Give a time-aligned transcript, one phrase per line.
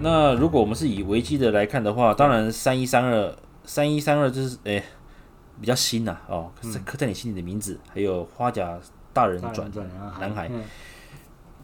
[0.00, 4.84] 那如果我们是以维基的来看的话，当然三一三二三一三二就是诶、欸、
[5.60, 6.52] 比较新呐、啊、哦，
[6.84, 8.78] 刻在你心里的名字，还有花甲
[9.12, 9.70] 大人转
[10.20, 10.50] 男孩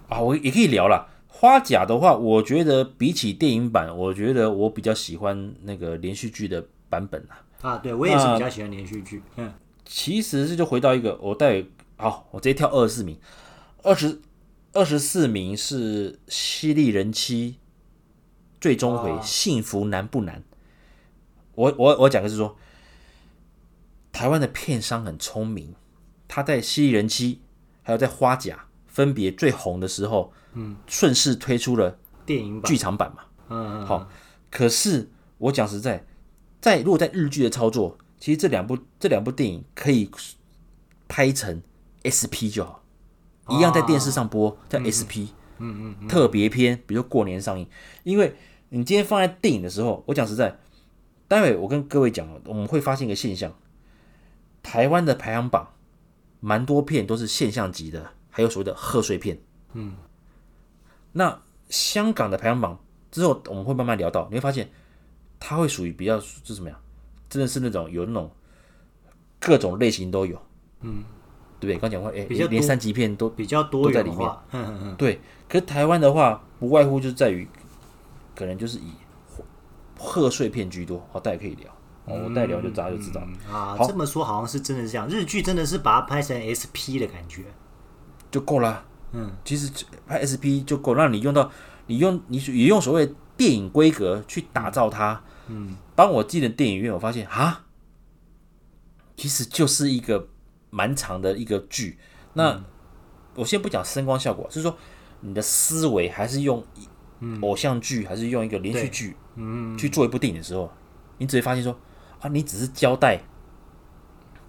[0.08, 1.08] 啊，我也可以聊了。
[1.28, 7.42] 花甲的话，我觉得比起电影版，我觉得我比较喜欢那个连续剧的版本啊。
[7.62, 9.22] 啊，对我也是比较喜欢连续剧。
[9.36, 9.52] 嗯，
[9.84, 11.64] 其实这就回到一个，我带
[11.96, 13.18] 好，我直接跳二十四名，
[13.82, 14.20] 二十
[14.72, 17.56] 二十四名是犀利人妻
[18.64, 20.42] 最终回，幸福难不难？
[21.54, 22.56] 我我我讲的是说，
[24.10, 25.74] 台湾的片商很聪明，
[26.26, 27.42] 他在蜥蜴人妻
[27.82, 30.32] 还有在花甲分别最红的时候。
[30.54, 33.24] 嗯，顺势推出了电影剧场版嘛。
[33.50, 34.08] 嗯，好。
[34.50, 36.06] 可是我讲实在，
[36.62, 40.10] 在如果在日剧的操作，其实这两部这两部电影可以
[41.06, 41.60] 拍成
[42.00, 42.82] SP 就好，
[43.50, 45.28] 一样在电视上播叫 SP。
[45.58, 46.08] 嗯嗯。
[46.08, 47.68] 特别篇，比如说过年上映。
[48.04, 48.34] 因为
[48.70, 50.58] 你今天放在电影的时候，我讲实在，
[51.28, 53.52] 待会我跟各位讲，我们会发现一个现象：
[54.62, 55.74] 台湾的排行榜
[56.40, 59.38] 蛮多片都是现象级的，还有所谓的贺岁片。
[59.72, 59.94] 嗯。
[61.12, 62.78] 那香港的排行榜
[63.10, 64.68] 之后，我们会慢慢聊到，你会发现
[65.38, 66.78] 它会属于比较是什么呀？
[67.28, 68.30] 真的是那种有那种
[69.40, 70.40] 各种类型都有，
[70.80, 71.04] 嗯，
[71.58, 71.78] 对不对？
[71.78, 75.20] 刚讲过，哎，连三级片都比较多都在里面，嗯嗯对。
[75.48, 77.48] 可是台湾的话，不外乎就是在于，
[78.34, 78.92] 可能就是以
[79.98, 81.06] 贺岁片居多。
[81.12, 81.70] 好，大家可以聊，
[82.06, 83.78] 我代聊就大家就知道啊。
[83.86, 87.44] 这么说好像是真的是这样，日剧真的是把它拍成 SP 的感觉，
[88.30, 88.84] 就够了。
[89.12, 89.70] 嗯，其实
[90.06, 91.50] 拍 SP 就够让你用到，
[91.86, 95.22] 你用你也用所谓电影规格去打造它。
[95.46, 97.64] 嗯，当我进了电影院，我发现啊，
[99.16, 100.28] 其实就是一个
[100.70, 101.98] 蛮长的一个剧。
[102.32, 102.64] 那、嗯、
[103.36, 104.76] 我先不讲声光效果，就是说
[105.20, 106.64] 你的思维还是用
[107.40, 110.70] 偶像剧，还是用一个连续剧，嗯，去做一部电影的时候，
[111.18, 111.76] 你只会发现说
[112.20, 113.20] 啊，你只是交代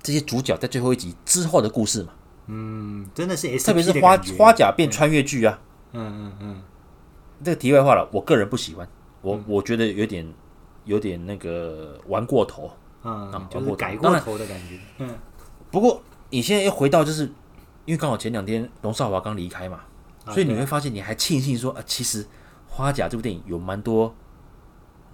[0.02, 2.14] 这些主角在最后一集之后的故事嘛。
[2.48, 5.60] 嗯，真的是特别是花花甲变穿越剧啊。
[5.94, 6.26] 嗯。
[6.26, 6.62] 嗯嗯，
[7.44, 8.88] 这个题外话了，我个人不喜欢，
[9.22, 10.32] 我我觉得有点
[10.86, 12.72] 有点那个玩过头，
[13.04, 14.80] 嗯，就是改过头的感觉。
[15.00, 15.10] 嗯，
[15.72, 17.24] 不过你现在又回到，就是
[17.86, 19.82] 因为刚好前两天龙少华刚离开嘛，
[20.28, 22.26] 所以你会发现你还庆幸说啊，其实
[22.76, 24.14] 花甲这部电影有蛮多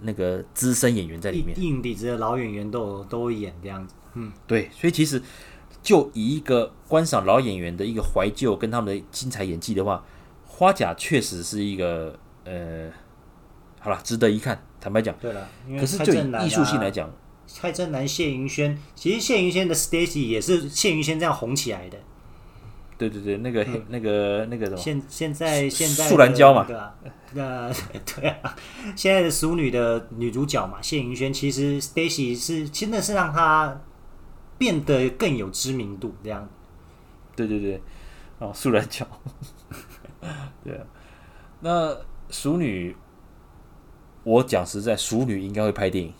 [0.00, 3.94] 那个资深演员在里面，硬底子的老演员都都演这样子。
[4.14, 5.22] 嗯，对，所以其实。
[5.82, 10.04] 就以一个观赏老演员的一个怀旧跟他们的精彩演技的话，
[10.46, 12.88] 花甲确实是一个呃，
[13.80, 14.62] 好了，值得一看。
[14.80, 15.48] 坦白讲，对了，
[15.80, 17.10] 可是就以艺术性来讲，
[17.48, 21.98] 蔡振南、谢云轩，其实谢云轩的 Stacy 也是谢云轩这样红起来的。
[23.08, 26.94] 对对对，那个、嗯、那个那个什么，现现在现在素兰娇嘛，对吧？
[27.34, 27.72] 呃，
[28.04, 28.56] 对啊，
[28.94, 33.80] 现在的熟女的女主角嘛，谢盈萱其实 Stacy 是真的是让她。
[34.58, 36.48] 变得更有知名度，这样。
[37.34, 37.82] 对对对，
[38.38, 39.04] 哦，素兰娇。
[40.62, 40.84] 对啊，
[41.58, 41.96] 那
[42.30, 42.94] 熟女，
[44.22, 46.14] 我讲实在，熟女应该会拍电影，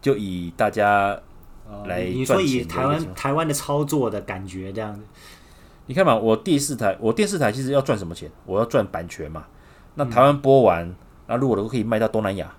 [0.00, 1.20] 就以大家
[1.86, 5.02] 来、呃、你说以台湾台湾的操作的感觉这样子。
[5.86, 8.30] 你看嘛，我第四台，我电视台其实要赚什么钱？
[8.46, 9.44] 我要赚版权嘛。
[9.94, 10.94] 那台湾播完，
[11.26, 12.52] 那、嗯、如果都可以卖到东南亚，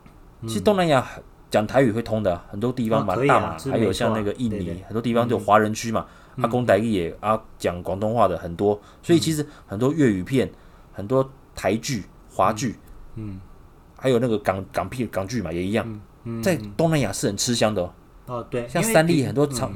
[0.44, 1.06] 其实东南亚。
[1.53, 6.03] 讲台语会通的很多地方嘛，大马还有像那个印尼，很多地方就华人区嘛，
[6.38, 10.51] 阿公台语也啊讲广东话的很多，所以其实很多粤语片、
[10.94, 12.75] 很多台剧、华剧，
[13.13, 13.39] 嗯，
[13.95, 16.01] 还有那个港港片、港剧嘛也一样，
[16.41, 17.94] 在东南亚是很吃香的哦。
[18.25, 19.72] 哦，对，像三立很多长，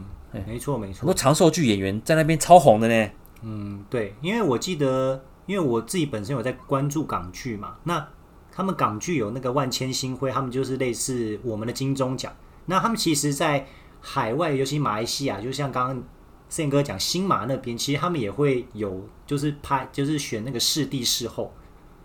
[0.48, 3.12] 没错没错，很多长寿剧演员在那边超红的呢。
[3.42, 8.08] 嗯，对，因为我记得，因为我自己本身有在关注港剧嘛，那。
[8.50, 12.34] 他们港剧有那个万千星辉，他们就是类似我们的金钟奖。
[12.66, 13.68] 那他们其实，在
[14.02, 16.04] 海外，尤其马来西亚，就像刚刚
[16.50, 21.54] 宪哥讲新马那边，其实他们也会有，就是拍，就是选那个视帝视后，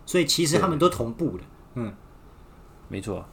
[0.05, 1.43] 所以其实他们都同步的。
[1.73, 1.91] 嗯，
[2.87, 3.25] 没错。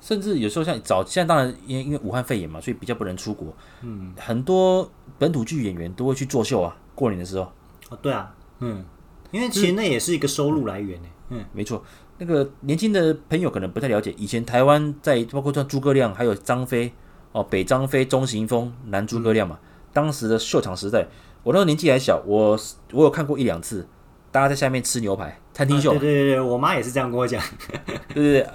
[0.00, 3.54] 甚至有时候像早，现在当然因为因为武汉肺炎嘛，所以比较不能出国。
[3.82, 7.50] 嗯，很多本土剧演员都会去作秀啊，过年的时候。
[7.90, 8.84] 哦，对啊，嗯，
[9.30, 11.08] 因为其实那也是一个收入来源呢。
[11.30, 11.82] 嗯，没错。
[12.18, 16.92] 那个年轻的朋友可能不太了解，以前台湾在包括像诸葛亮，还有张飞
[17.32, 19.58] 哦，北张飞、中行风、南诸葛亮嘛。
[19.92, 21.06] 当时的秀场时代，
[21.42, 22.58] 我那时候年纪还小，我
[22.92, 23.86] 我有看过一两次，
[24.30, 25.90] 大家在下面吃牛排，餐厅秀。
[25.92, 27.42] 对对对，我妈也是这样跟我讲。
[28.14, 28.46] 对对对，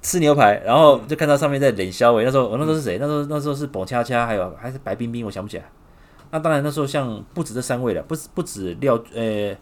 [0.00, 2.18] 吃牛排，然后就看到上面在冷笑。
[2.18, 2.98] 哎，那时候我那时候是谁？
[2.98, 5.70] 那时候那时候是宝恰恰，还有还是白冰冰，我想不起来。
[6.32, 9.56] 那当然那时候像不止这三位了，不不止廖呃，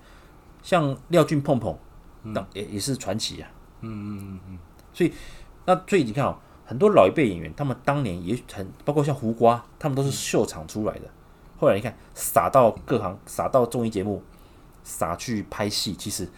[0.62, 1.76] 像廖俊碰碰。
[2.22, 3.50] 那也也是传奇啊，
[3.80, 4.58] 嗯嗯嗯嗯，
[4.92, 5.12] 所以
[5.64, 6.36] 那所以你看哦，
[6.66, 11.08] 很多老一辈演员，他们当年也很包括像胡瓜，他们都是秀场出来的。
[11.58, 14.22] 后来你看，撒到各行，撒到综艺节目，
[14.84, 16.28] 撒去拍戏，其实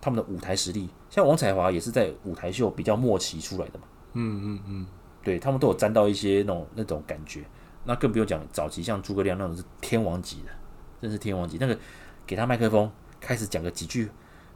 [0.00, 3.84] 他们的舞台实力，像王彩华也是在舞台秀比较末期出来的嘛。
[4.14, 4.86] 嗯嗯嗯，
[5.22, 7.44] 对他们都有沾到一些那种那种感觉。
[7.88, 10.50] 那更不用讲早期像诸葛亮那种是天王级的，
[11.00, 11.56] 真是天王级。
[11.58, 11.76] 那个
[12.26, 14.10] 给他麦克风，开始讲个几句，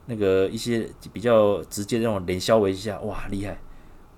[0.05, 3.57] 那个一些比较直接的那种连消微一下，哇，厉害。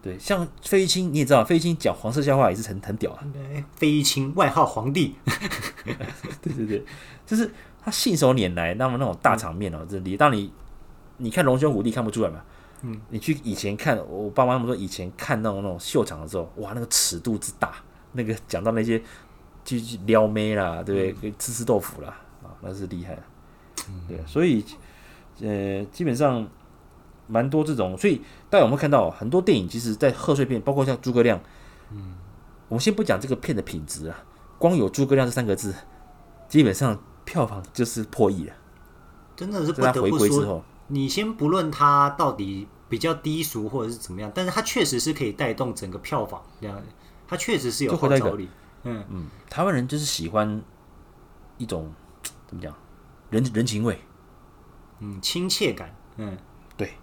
[0.01, 3.23] 对，像费玉清你也知道，费玉清讲黄色笑话也是很很屌啊。
[3.31, 5.15] 对，费玉清外号皇帝。
[6.43, 6.85] 对对对，
[7.25, 7.49] 就是
[7.81, 10.51] 他信手拈来，那么那种大场面哦，这里当你
[11.17, 12.43] 你看龙兄虎弟看不出来嘛，
[12.81, 17.73] 嗯，你去以前看我爸妈他们说以前看那种那种秀场的时候，哇，那个尺度之大，
[18.15, 18.99] 那个讲到那些
[19.63, 19.77] 就
[20.07, 21.31] 撩妹啦，对不对？
[21.37, 22.09] 吃吃豆腐啦，
[22.43, 23.17] 啊，那是厉害。
[24.07, 24.65] 对，所以
[25.41, 26.47] 呃，基本上。
[27.27, 28.21] 蛮多这种，所以
[28.51, 29.67] 大家有没有看到很多电影？
[29.67, 31.41] 其实，在贺岁片，包括像诸葛亮，
[31.89, 32.13] 嗯，
[32.67, 34.23] 我们先不讲这个片的品质啊，
[34.59, 35.73] 光有诸葛亮这三个字，
[36.47, 38.53] 基本上票房就是破亿了。
[39.35, 46.79] 真的是不得不说，你先不论它到底比较低俗或者是怎么样，但是它确实是可以带动整个票房这样，
[47.27, 48.49] 它确实是有号召力。
[48.83, 49.03] 嗯。
[49.09, 50.61] 嗯，台湾人就是喜欢
[51.57, 51.91] 一种
[52.47, 52.73] 怎么讲
[53.29, 53.99] 人人情味，
[54.99, 56.37] 嗯，亲切感，嗯。
[56.77, 56.93] 对。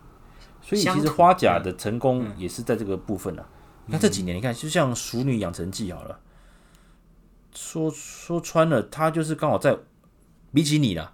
[0.60, 3.46] 所以其实花甲的成功也是在这个部分了。
[3.86, 6.20] 那这几年你看，就像《熟女养成记》好了，
[7.52, 9.76] 说说穿了，他就是刚好在
[10.54, 11.12] 比起你啦，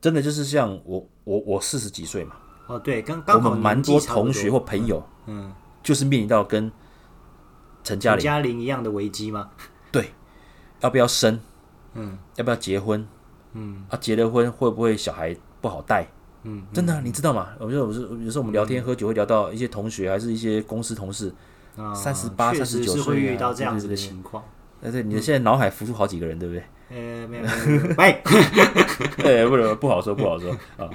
[0.00, 2.36] 真的就是像我我我四十几岁嘛。
[2.68, 5.52] 哦，对，刚刚好我们蛮多同学或朋友，嗯，
[5.82, 6.72] 就是面临到跟
[7.82, 9.50] 陈嘉玲嘉玲一样的危机吗？
[9.90, 10.12] 对，
[10.80, 11.40] 要不要生？
[11.94, 13.06] 嗯，要不要结婚？
[13.52, 16.06] 嗯，啊，结了婚会不会小孩不好带？
[16.44, 17.48] 嗯，真的、啊，你知道吗？
[17.58, 21.34] 我觉得我是有时候我们聊天喝酒会聊到一些同学，还是一些公司同事，
[21.94, 24.44] 三十八、三十九岁会遇到这样子的情况。
[24.82, 26.64] 哎，对，你现在脑海浮出好几个人，对不对？
[26.90, 27.44] 呃，没有，
[27.96, 28.20] 哎，
[29.46, 30.90] 不能，不好说，不好说啊。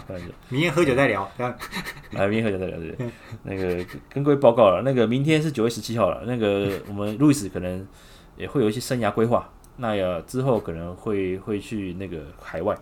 [0.49, 1.29] 明天喝酒再聊，
[2.11, 2.95] 来，明天喝酒再聊，对？
[3.43, 7.87] 那个跟各位报告了，那个明天是九月十七号了，那个我们路易斯可能
[8.37, 12.77] 也会有一些生涯规划，那呀之后可能会会去那个海外，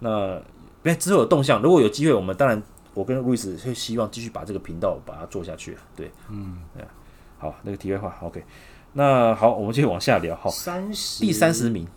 [0.00, 0.40] 那。
[0.84, 2.62] 哎，之后有动向，如果有机会，我们当然，
[2.92, 5.74] 我跟路易斯会希望继续把这个频道把它做下去。
[5.96, 6.58] 对，嗯，
[7.38, 8.44] 好，那个题外话，OK，
[8.92, 10.36] 那好，我们继续往下聊。
[10.36, 11.88] 好，三十，第三十名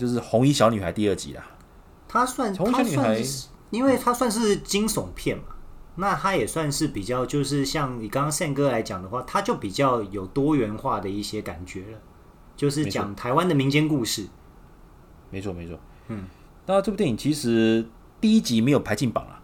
[0.00, 1.44] 就是《红衣小女孩》第二集啦。
[2.08, 3.22] 它算，红衣小女孩，
[3.70, 5.44] 因为它算是惊悚片嘛，
[5.96, 11.98] 那它也算是比较，就是像你刚刚宪哥来讲的话，它就比较有多元化的一些感觉了，
[12.56, 14.26] 就是讲台湾的民间故事。
[15.30, 16.24] 没错，没错，嗯，
[16.66, 17.86] 那这部电影其实。
[18.22, 19.40] 第一集没有排进榜啊，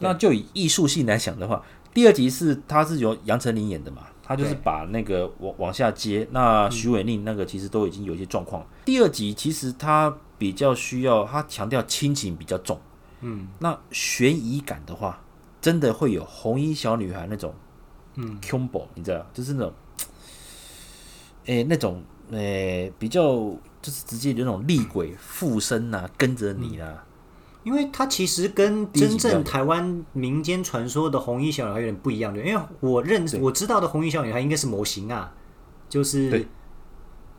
[0.00, 1.64] 那就以艺术性来讲的话，
[1.94, 8.64] 第二集是他是由杨丞琳演的嘛，他就是把那个往往下接，那徐伟宁那个其实都已经有一些状况。
[8.84, 12.78] 第二集其实他比较需要，他强调亲情比较重，
[13.22, 15.20] 嗯，那悬疑感的话，
[15.60, 17.52] 真的会有红衣小女孩那种，
[18.14, 19.72] 嗯，combo，你知道，就是那种，
[21.46, 22.00] 诶，那种
[22.30, 23.20] 诶比较
[23.82, 27.04] 就是直接有那种厉鬼附身呐，跟着你啦。
[27.62, 35.32] 因为它其实跟真正台湾民间传说的红衣小女孩有点不一样的，因为我认我知道的红衣小女孩应该是模型啊，
[35.88, 36.46] 就是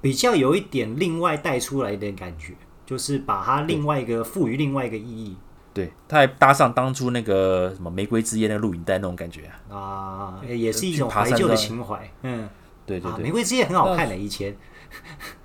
[0.02, 2.54] 比较有一点另外带出来的感觉，
[2.86, 5.38] 就是把它另外一个赋予另外一个意义。
[5.74, 12.12] 对，它还搭上当初那个什么《玫瑰之夜》那个录影带那种感觉啊，啊，也是一种怀旧的情怀。
[12.24, 12.50] 嗯，
[12.86, 14.56] 对对对，《玫瑰之夜》很好看的，以前。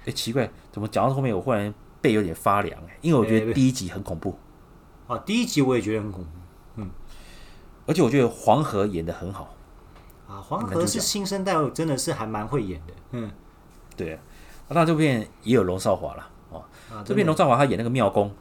[0.04, 2.76] 哎，奇怪，怎么讲到后面我忽然背有点发凉？
[2.88, 4.36] 哎，因为我觉得第一集很恐怖。
[5.06, 6.30] 啊，第一集我也觉得很恐怖，
[6.76, 6.90] 嗯，
[7.86, 9.54] 而且我觉得黄河演的很好，
[10.28, 13.30] 啊，黄河是新生代，真的是还蛮会演的，嗯，
[13.96, 14.20] 对啊，
[14.68, 16.64] 那这片也有龙少华了，哦，
[17.04, 18.34] 这片龙少华他演那个庙公，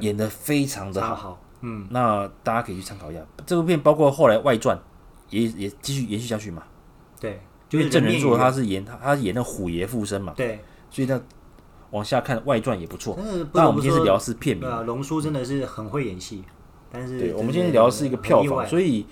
[0.00, 4.78] 演的非常的好，嗯，那大家可以去参考一下，这部片包括后来外传
[5.30, 6.62] 也也继续延续下去嘛，
[7.18, 11.20] 对，就是郑人硕他是演他他演那虎爷附身嘛，对，所以他。
[11.94, 13.16] 往下看外传也不错，
[13.52, 14.68] 但我们今天是聊的是片名。
[14.68, 16.42] 啊，龙叔真的是很会演戏，
[16.90, 19.06] 但是对，我们今天聊的是一个票房，所以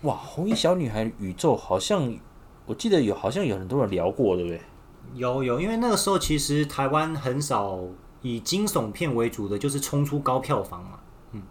[0.00, 2.16] 哇，红衣小女孩宇宙好像
[2.64, 4.58] 我记得有，好像有很多人聊过，对不对？
[5.14, 7.80] 有有，因为那个时候其实台湾很少
[8.22, 10.98] 以惊悚片为主的，就是冲出高票房嘛。
[11.32, 11.42] 嗯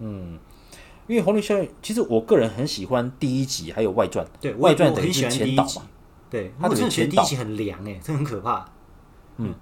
[0.00, 0.38] 嗯，
[1.06, 5.82] 因为红衣小女孩，其实我个人很喜欢第一集还有外传，对外传等于是前导嘛。
[6.28, 8.68] 对，我真的觉得第一集很凉哎，这很可怕。
[9.36, 9.54] 嗯。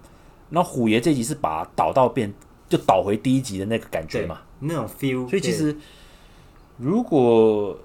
[0.50, 2.32] 那虎爷这集是把倒到变，
[2.68, 5.28] 就倒回第一集的那个感觉嘛，那种 feel。
[5.28, 5.76] 所以其实
[6.76, 7.78] 如果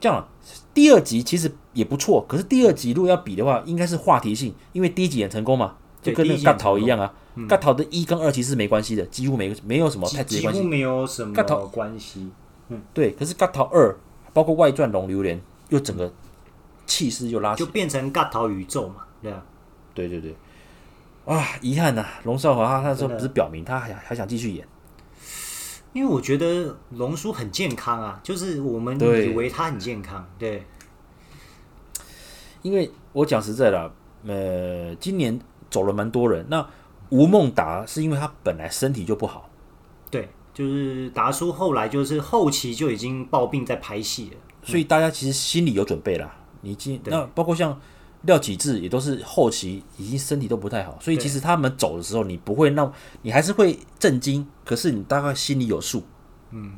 [0.00, 0.26] 这样，
[0.72, 7.14] 第二集其实也不错，可是第二集如果要比的话，应该是话题性，因为第一集很成功嘛，就跟那个《嘎桃》一样啊，
[7.46, 12.30] 《嘎桃》的一跟二其实是没关系的，几乎没没有什么太直接关系，几乎没有什么关系。
[12.68, 13.90] 嗯，对，可是《嘎桃二》
[14.32, 16.12] 包括外传《龙榴莲》又整个
[16.86, 19.44] 气势又拉起，就变成《嘎桃》宇宙嘛，对啊，
[19.94, 20.34] 对对对。
[21.24, 24.66] 啊，遗憾呐、啊，龙少华他那时候不是表明他还还想继续演，
[25.92, 30.50] 因为我觉得龙叔很健康啊，就是我们以为他很健康，对。
[30.50, 30.64] 对
[32.62, 33.92] 因为我讲实在的，
[34.26, 35.38] 呃，今年
[35.70, 36.64] 走了蛮多人，那
[37.10, 39.48] 吴孟达是因为他本来身体就不好，
[40.10, 46.32] 对，就是达叔后来就是后期就已经抱病在拍戏了，所以大家其实心里有准备了。
[46.62, 47.80] 你今那包括像。
[48.22, 56.04] 廖启智也都是后期已经身体都不太好，所以其实他们走的时候，你不会那，你还是会震惊，可是你大概心里有数。
[56.50, 56.74] 嗯，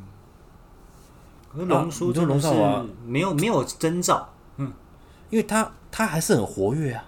[1.53, 4.71] 龙叔就龙少华没有没有征兆，嗯，
[5.29, 7.05] 因为他他还是很活跃啊，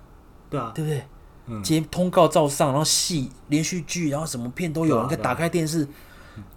[0.49, 1.03] 对啊，对不对？
[1.47, 5.87] 嗯，接通告照上，然后戏连续剧，然后什么片都有，你可以打开电视，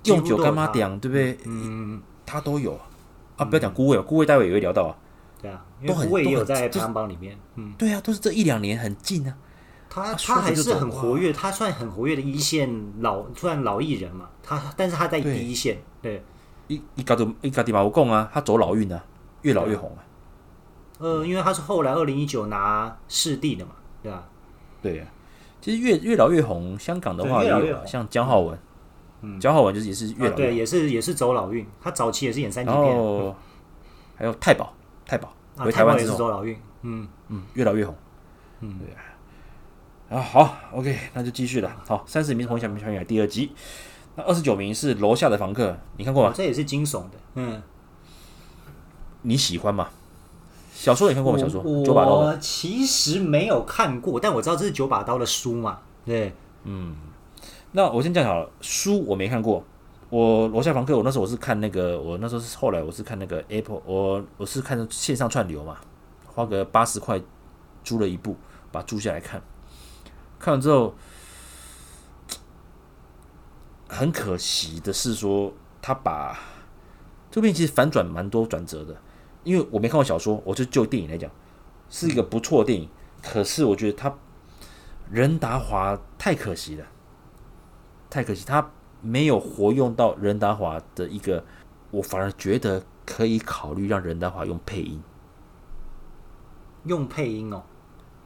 [0.05, 1.39] 用酒干嘛点，对不对？
[1.47, 2.79] 嗯，他都有
[3.37, 4.97] 啊，不要讲孤味，孤味待会也会聊到啊。
[5.41, 7.39] 对啊，因为也有在排行榜里面。
[7.55, 9.35] 嗯，对啊，都是这一两年很近啊。
[9.89, 12.71] 他他还是很活跃，他算很活跃的一线
[13.01, 14.29] 老，算老艺人嘛。
[14.43, 16.23] 他但是他在第一线，对。
[16.69, 19.05] 一一搞都一搞地嘛，我讲啊，他走老运啊，
[19.43, 20.05] 越老越红啊。
[20.99, 24.29] 呃，因为他是后来二零一九拿视帝的嘛，对吧？
[24.81, 25.07] 对啊，
[25.61, 28.57] 其实越越老越红，香港的话也有，像姜浩文，
[29.23, 31.67] 嗯，姜浩文就是也是越老，对，也是也是走老运。
[31.81, 33.35] 他早期也是演三级片，
[34.15, 34.73] 还有太保。
[35.11, 36.17] 太保回台湾之后。
[36.17, 37.09] 走老运，嗯。
[37.27, 37.93] 嗯，越老越红，
[38.61, 38.79] 嗯。
[38.79, 40.17] 对。
[40.17, 41.77] 啊，好，OK，那就继续了。
[41.85, 43.53] 好，三十名红响名传第二集，
[44.15, 46.33] 那二十九名是楼下的房客，你看过吗？
[46.33, 47.61] 这也是惊悚的，嗯，
[49.23, 49.89] 你喜欢吗？
[50.73, 51.39] 小说你看过吗？
[51.41, 51.63] 小说？
[51.85, 56.95] 九把刀，我其实没有看过，但我知道这是九把刀的书嘛，对，嗯，
[57.73, 59.65] 那我先讲好了，书我没看过。
[60.11, 65.77] 我楼下房客，我那时候我是看那个，我那时候是后来我是看那个 Apple，我我是看线上串流嘛，
[66.27, 67.23] 花个八十块
[67.85, 68.37] 租了一部，
[68.73, 69.41] 把租下来看。
[70.41, 70.95] 看完之后，
[73.89, 76.37] 很可惜的是说，他把
[77.31, 78.97] 这边其实反转蛮多转折的，
[79.45, 81.31] 因为我没看过小说，我就就电影来讲，
[81.89, 82.89] 是一个不错的电影。
[83.23, 84.13] 可是我觉得他
[85.09, 86.85] 任达华太可惜了，
[88.11, 88.73] 太可惜他。
[89.03, 91.45] 没有活用到任达华的一个，
[91.91, 95.03] 我反而觉得可以考虑让任达华用配音，
[96.85, 97.63] 用配音哦。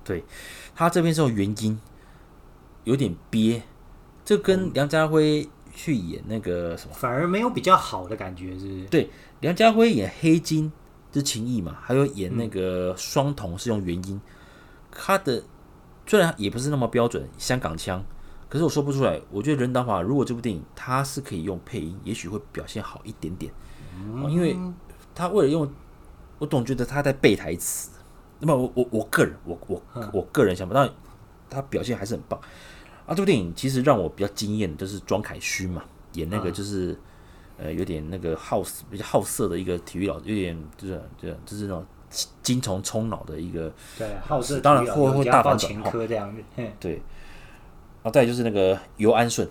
[0.03, 0.25] 对，
[0.75, 1.81] 他这边是用原音，
[2.85, 3.63] 有点憋，
[4.25, 8.85] 这跟梁家辉去演那个什么，反而没有比较好的感觉，是不是？
[8.87, 9.09] 对，
[9.41, 10.71] 梁家辉演黑金
[11.11, 14.21] 之情义嘛，还有演那个双瞳是用原音，
[14.91, 15.43] 他的
[16.07, 18.05] 虽然也不是那么标准香港腔。
[18.55, 23.53] 可是我说不出来，我觉得任达华如果这部电影他是可以用配音，也许会表现好一点点。
[23.99, 24.57] 嗯，因为
[25.13, 25.69] 他为了用，
[26.39, 27.91] 我总觉得他在背台词。
[28.39, 29.83] 那么我我我个人，我我
[30.13, 30.95] 我个人想法，当然
[31.51, 32.39] 他表现还是很棒。
[33.07, 35.83] 啊，这部电影其实让我比较惊艳的就是庄凯勋嘛，
[36.13, 36.97] 演那个就是
[37.59, 41.85] 呃有点那个好比较好色的一个体育老师，有点就是就是就是那种
[42.41, 46.47] 精虫充脑的一个对好色，当然会会大反转这样子，
[46.79, 47.03] 对。
[48.05, 49.49] 然后再就是那个尤安顺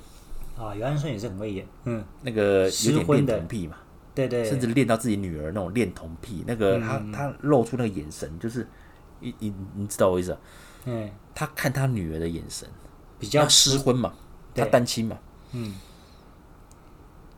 [0.56, 3.78] 啊，游安顺也是很会演，嗯，那个有点恋童癖嘛，
[4.14, 8.68] 对对，甚至恋到自己女儿那种恋童癖，那个他他露出那个眼神，就是
[9.20, 10.38] 你你你知道我意思啊？
[10.86, 12.70] 嗯，他看他女儿的眼神
[13.18, 14.14] 比较失婚嘛，
[14.54, 15.18] 他单亲嘛，
[15.54, 15.74] 嗯，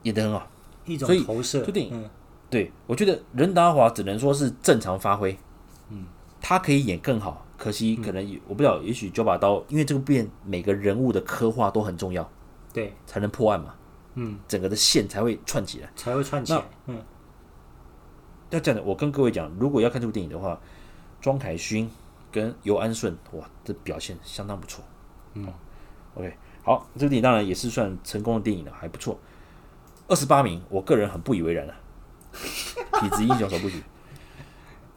[0.03, 0.45] 演的很好，
[0.83, 2.09] 一种投射，就电影，
[2.49, 5.37] 对我觉得任达华只能说是正常发挥，
[5.89, 6.05] 嗯，
[6.47, 7.43] 他可以演更好。
[7.57, 12.29] 可惜，可能我不知道，也许九把刀，因为这个片每个人物的刻画都很重要，
[12.71, 13.73] 对，才能破案嘛，
[14.13, 16.61] 嗯，整个的线才会串起来，才会串起来。
[16.85, 17.01] 嗯，
[18.51, 20.59] 要这样的，我跟各位讲，如果要看这部电影的话，
[21.19, 21.89] 庄凯勋
[22.31, 24.83] 跟尤安顺，哇，这表现相当不错。
[25.33, 25.51] 嗯
[26.13, 29.17] ，OK，好，这部电影当然也是算成功的电影了，还不错。
[30.07, 31.73] 二十八名，我个人很不以为然啊，
[32.99, 33.79] 《痞子英雄首部曲》。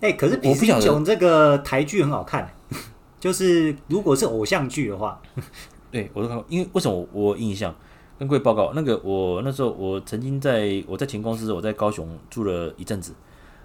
[0.00, 2.48] 哎、欸，可是《痞子英雄》这个台剧很好看，
[3.18, 5.20] 就是如果是偶像剧的话，
[5.90, 6.46] 对我都看过。
[6.48, 7.74] 因为为什么我，我印象
[8.16, 13.12] 跟各位报告，那个我那时候我曾经在我在前公司，我在高雄住了一阵子。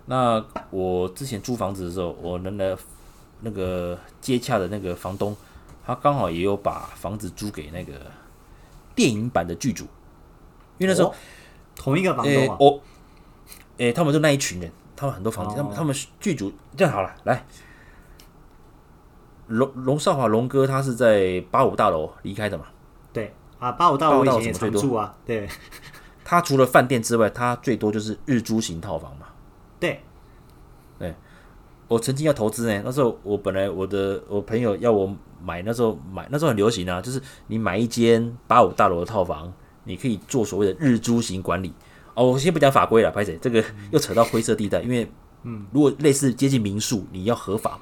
[0.08, 2.75] 那我之前租房子的时候，我能来
[3.42, 5.36] 那个接洽的那个房东，
[5.86, 7.94] 他刚好也有把房子租给那个
[8.96, 9.84] 电影版的剧组，
[10.80, 11.16] 因为那时候、哦、
[11.75, 12.70] 同一个房东啊，我、
[13.78, 14.72] 欸，哎、欸，他们就那一群人。
[15.03, 17.45] 他们很多房间，哦他们他们剧组这样好了，来，
[19.48, 22.67] 龙龙少华龙哥他是在八五大楼离开的嘛？
[23.12, 25.45] 对啊，八五大楼我以前也常住啊，对
[26.24, 29.27] 他除了饭店之外，他最多就是日租型套房嘛。
[29.77, 30.01] 对，
[31.89, 39.51] 我曾经要投资呢，那时候我本来我的我朋友要我买，那时候买那时候很流行啊，就是你买一间八五大楼的套房，
[39.83, 41.74] 你可以做所谓的日租型管理。
[42.13, 45.10] 哦，我先不讲法规了，拍谁这个又扯到灰色地带，因为
[45.43, 47.82] 嗯，如果类似接近民宿，你要合法嘛。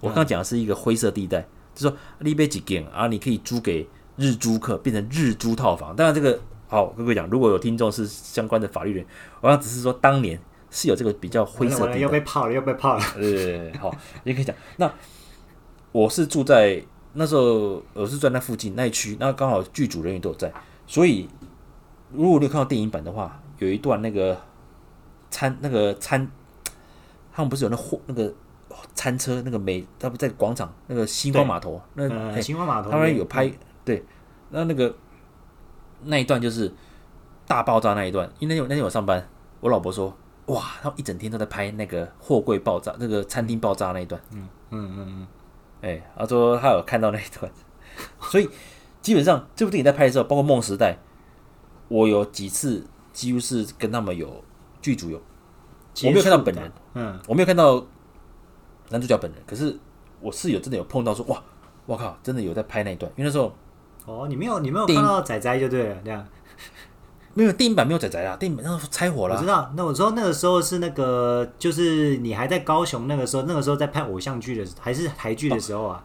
[0.00, 1.40] 我刚刚讲的是一个灰色地带，
[1.74, 5.94] 就是说你买几间啊，你可以租给日租客，变成日租套房。
[5.94, 9.04] 当然这个好，跟各位讲，如果有听众是相关的法律人，
[9.40, 10.40] 我刚只是说当年。
[10.72, 13.02] 是有这个比较灰色地带，又被泡了，又被泡了。
[13.16, 14.54] 呃，好，你可以讲。
[14.76, 14.88] 那
[15.90, 16.80] 我是住在
[17.14, 20.52] 那时候，我是住在那附近那一区，那刚好剧组人员都有在，
[20.86, 21.28] 所以
[22.12, 24.36] 如果你有看到电影版的话，有一段那个
[25.30, 26.28] 餐那个餐，
[27.32, 28.34] 他们不是有那货那个
[28.94, 34.04] 餐车那个美，他不在广场那个星光码头，那、呃、星光码头他们有拍、嗯、对，
[34.50, 34.92] 那那个
[36.02, 36.70] 那一段就是
[37.46, 39.28] 大爆炸那一段，因为那天那天我上班，
[39.60, 40.12] 我老婆说。
[40.46, 44.20] 哇，他们一整天都在拍那个货柜爆炸，那个餐厅爆炸那一段。
[44.32, 45.26] 嗯嗯嗯嗯，
[45.80, 47.52] 哎、欸，他说他有看到那一段，
[48.22, 48.50] 所以
[49.00, 50.94] 基本上这部电影在拍的时候，包括《梦时代》，
[51.86, 54.42] 我有几次几乎是跟他们有
[54.80, 55.20] 剧组有，
[56.04, 57.84] 我没有看到本人，嗯，我没有看到
[58.90, 59.78] 男主角本人，可是
[60.20, 61.42] 我室友真的有碰到说，哇，
[61.86, 63.54] 我靠，真的有在拍那一段，因为那时候，
[64.06, 66.26] 哦，你没有你没有看到仔仔就对了，这样。
[67.32, 69.36] 没有电影版没有仔仔啦，电影版那时候拆火了。
[69.36, 76.04] 我知道，那我说那个时候是那个，就是你还在高雄那个时候，那个时候在拍偶像剧的，还是台剧的时候啊？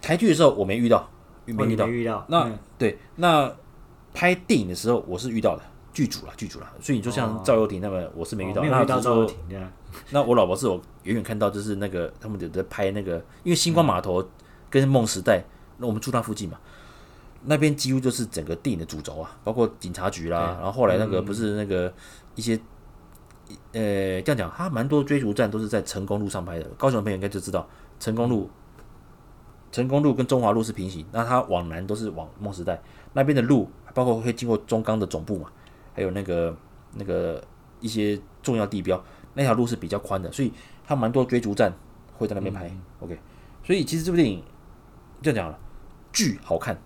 [0.00, 1.10] 台剧的时候我没遇到，
[1.46, 2.24] 没遇到，遇到。
[2.28, 3.52] 那、嗯、对，那
[4.14, 6.72] 拍电影的时候我是遇到的，剧组了，剧组了。
[6.80, 8.60] 所以你就像赵又廷他们，我是没遇到。
[8.60, 9.72] 哦、没有遇到赵又廷那，
[10.10, 14.26] 那我老婆是我远远看到，就是那个他们有在拍那个，因为星光码头
[14.70, 15.42] 跟梦时代，
[15.78, 16.58] 那我们住那附近嘛。
[17.44, 21.92] 那边几乎就是整个电影的主轴啊，包括警察局啦，然后后来那个不是那个
[22.36, 22.54] 一些，
[23.72, 26.64] 嗯、呃，这样讲，他蛮多追逐战都是在成功路上拍的。
[26.78, 28.48] 高雄的朋友应该就知道，成功路、
[29.72, 32.80] 成功路跟中华路是平行，那它往南都是往梦时代
[33.12, 35.50] 那边的路，包括会经过中钢的总部嘛，
[35.94, 36.56] 还有那个
[36.94, 37.42] 那个
[37.80, 39.02] 一些重要地标，
[39.34, 40.52] 那条路是比较宽的，所以
[40.86, 41.72] 它蛮多追逐战
[42.16, 42.68] 会在那边拍。
[42.68, 43.18] 嗯、OK，
[43.64, 44.42] 所以其实这部电影
[45.20, 45.58] 这样讲了，
[46.12, 46.78] 剧好看。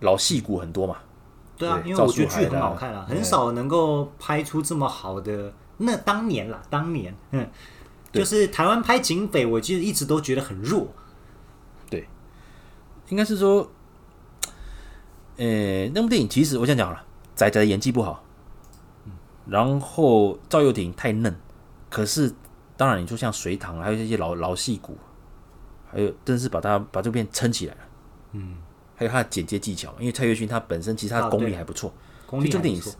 [0.00, 0.96] 老戏骨很多嘛？
[1.56, 5.54] 对啊，因为我觉得剧很好看啊，很少能够拍出这么好的。
[5.76, 7.48] 那当年啦，当年，嗯，
[8.12, 10.88] 就是台湾拍警匪，我其实一直都觉得很弱。
[11.88, 12.08] 对，
[13.10, 13.70] 应该是说，
[15.36, 17.04] 呃，那部电影其实我想讲了，
[17.36, 18.24] 仔仔的演技不好，
[19.46, 21.34] 然后赵又廷太嫩，
[21.90, 22.32] 可是
[22.76, 24.96] 当然你说像隋唐，还有这些老老戏骨，
[25.90, 27.80] 还有真是把他把这部片撑起来了，
[28.32, 28.56] 嗯。
[28.94, 32.94] 还有他的剪接技巧，因为蔡岳勋他本身其实他的功力还不错，啊、功力还不错，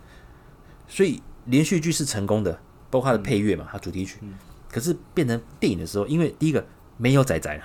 [0.88, 2.58] 所以连续剧是成功的，
[2.90, 4.34] 包括他的配乐嘛，他、嗯、主题曲、嗯。
[4.68, 7.62] 可是变成电影的时候，因为第一个没有仔仔了，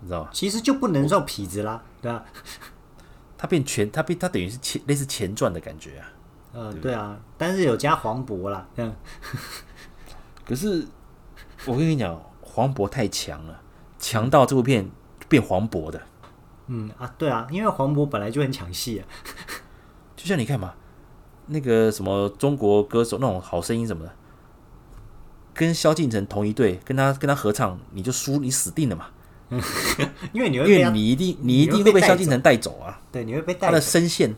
[0.00, 0.30] 你知道吧？
[0.32, 2.24] 其实就不能叫痞子啦，对吧？
[3.36, 6.08] 他变全，他变他等于是前类似前传的感觉啊。
[6.52, 8.92] 呃，对，啊，但是有加黄渤啦，嗯。
[10.44, 10.84] 可是
[11.66, 13.60] 我跟你讲，黄渤太强了，
[13.98, 14.90] 强到这部片
[15.28, 16.00] 变黄渤的。
[16.66, 19.06] 嗯啊，对啊，因为黄渤本来就很抢戏啊，
[20.16, 20.74] 就像你看嘛，
[21.46, 24.12] 那个什么中国歌手那种好声音什么的，
[25.54, 29.06] 跟萧敬腾同一队，跟他跟他合唱，你就输，你死定了嘛。
[30.32, 33.00] 因为你会因为你一定你一定会被萧敬腾带走啊。
[33.10, 33.66] 对，你会被带走。
[33.66, 34.32] 他的声线，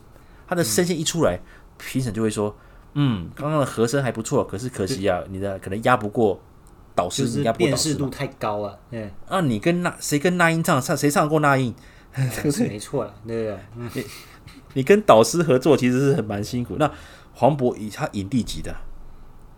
[0.46, 1.38] 他的声线一出来，
[1.78, 2.54] 评、嗯、审就会说，
[2.94, 6.40] 嗯，刚刚的和声还不错，可是可惜啊，你的可能压不过
[6.94, 8.78] 导师，就是辨识度太高了。
[8.90, 11.74] 嗯，啊，你跟那谁跟那英唱唱 谁唱过那英？
[12.14, 13.58] 是没错了，对不对？
[13.76, 14.04] 嗯、你
[14.74, 16.76] 你跟导师合作其实是很蛮辛苦。
[16.78, 16.90] 那
[17.32, 18.74] 黄渤以他影帝级的，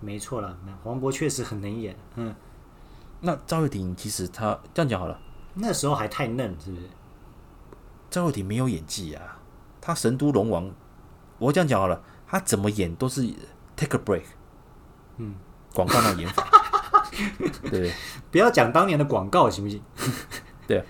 [0.00, 0.56] 没错了。
[0.64, 1.96] 那黄渤确实很能演。
[2.14, 2.32] 嗯，
[3.22, 5.18] 那赵又廷其实他这样讲好了，
[5.54, 6.82] 那时候还太嫩，是不是？
[8.08, 9.40] 赵又廷没有演技啊，
[9.80, 10.70] 他神都龙王，
[11.44, 13.22] 我这样讲好了，他怎么演都是
[13.76, 14.22] take a break。
[15.18, 15.34] 嗯，
[15.72, 16.46] 广告那演法，
[17.70, 17.92] 对
[18.32, 19.82] 不要讲当年的广告行不行？
[20.66, 20.84] 对啊。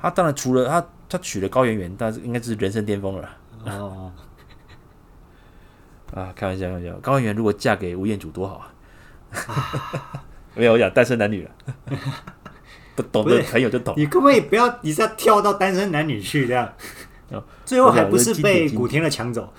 [0.00, 3.28] 他当然除了他，他娶了高圆圆，但是应该是人生巅峰了。
[3.66, 4.12] 哦，
[6.14, 6.92] 啊，开玩笑，开玩笑。
[7.00, 8.72] 高圆圆如果嫁给吴彦祖多好啊！
[10.54, 11.50] 没有，我讲单身男女了。
[12.94, 13.94] 不懂的朋友就懂。
[13.96, 16.72] 你可不可以不要一下跳到单身男女去这样？
[17.64, 19.52] 最后还不是被古天乐抢走？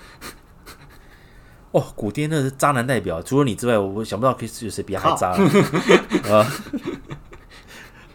[1.72, 5.38] 哦，古天乐是渣男代表，除了你之外，我想不到可以有谁比他还渣了
[6.34, 6.46] 啊！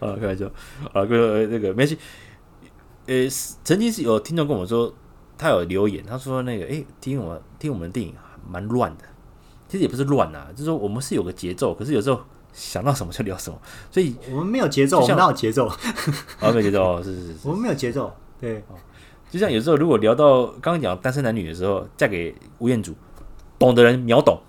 [0.00, 0.46] 啊，开玩笑
[0.92, 1.96] 啊，各位那个没事。
[3.06, 3.26] 呃，
[3.64, 4.92] 曾经是有听众跟我说，
[5.38, 8.14] 他有留言，他说那个，哎，听我听我们的电影
[8.46, 9.04] 蛮乱的，
[9.68, 12.20] 其实也不是乱啊，就是说我们是有个节奏，可是有时候
[12.52, 13.58] 想到什么就聊什么，
[13.90, 15.66] 所以我们没有节奏，我们哪有节奏？
[15.66, 15.76] 啊，
[16.52, 18.62] 没有节奏，是是是，我们没有节奏，对。
[19.28, 22.94] 就像有时候如果聊到刚刚讲单身男女的时候，嫁给吴彦祖，
[23.58, 24.40] 懂的人秒懂。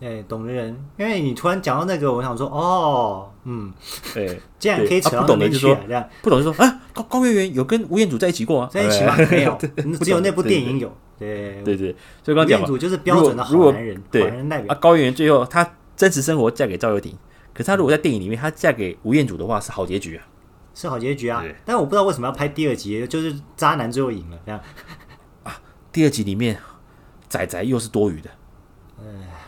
[0.00, 3.72] 哎，懂的人，因为你突然讲到那个，我想说，哦，嗯，
[4.12, 8.68] 对，这样可以扯到那边去，这样不懂就说啊，高高圆圆有跟吴彦祖在一起过啊？
[8.72, 9.16] 在一起吗？
[9.30, 9.56] 没有，
[10.02, 10.92] 只有那部电影有。
[11.20, 14.74] 对对对，所以刚刚讲嘛，吴彦祖就是标准的好男人，好男人代表。
[14.74, 17.16] 啊，高圆圆最后她真实生活嫁给赵又廷，
[17.54, 20.24] 可是她如果在电影里面她嫁给吴彦祖的话，是好结局啊，
[20.74, 21.44] 是好结局啊。
[21.64, 24.60] 但是我不知道为什么要拍第二集，就是渣男最后赢了这样。
[25.44, 25.54] 啊，
[25.92, 26.58] 第二集里面
[27.32, 28.30] 仔仔又是多余的。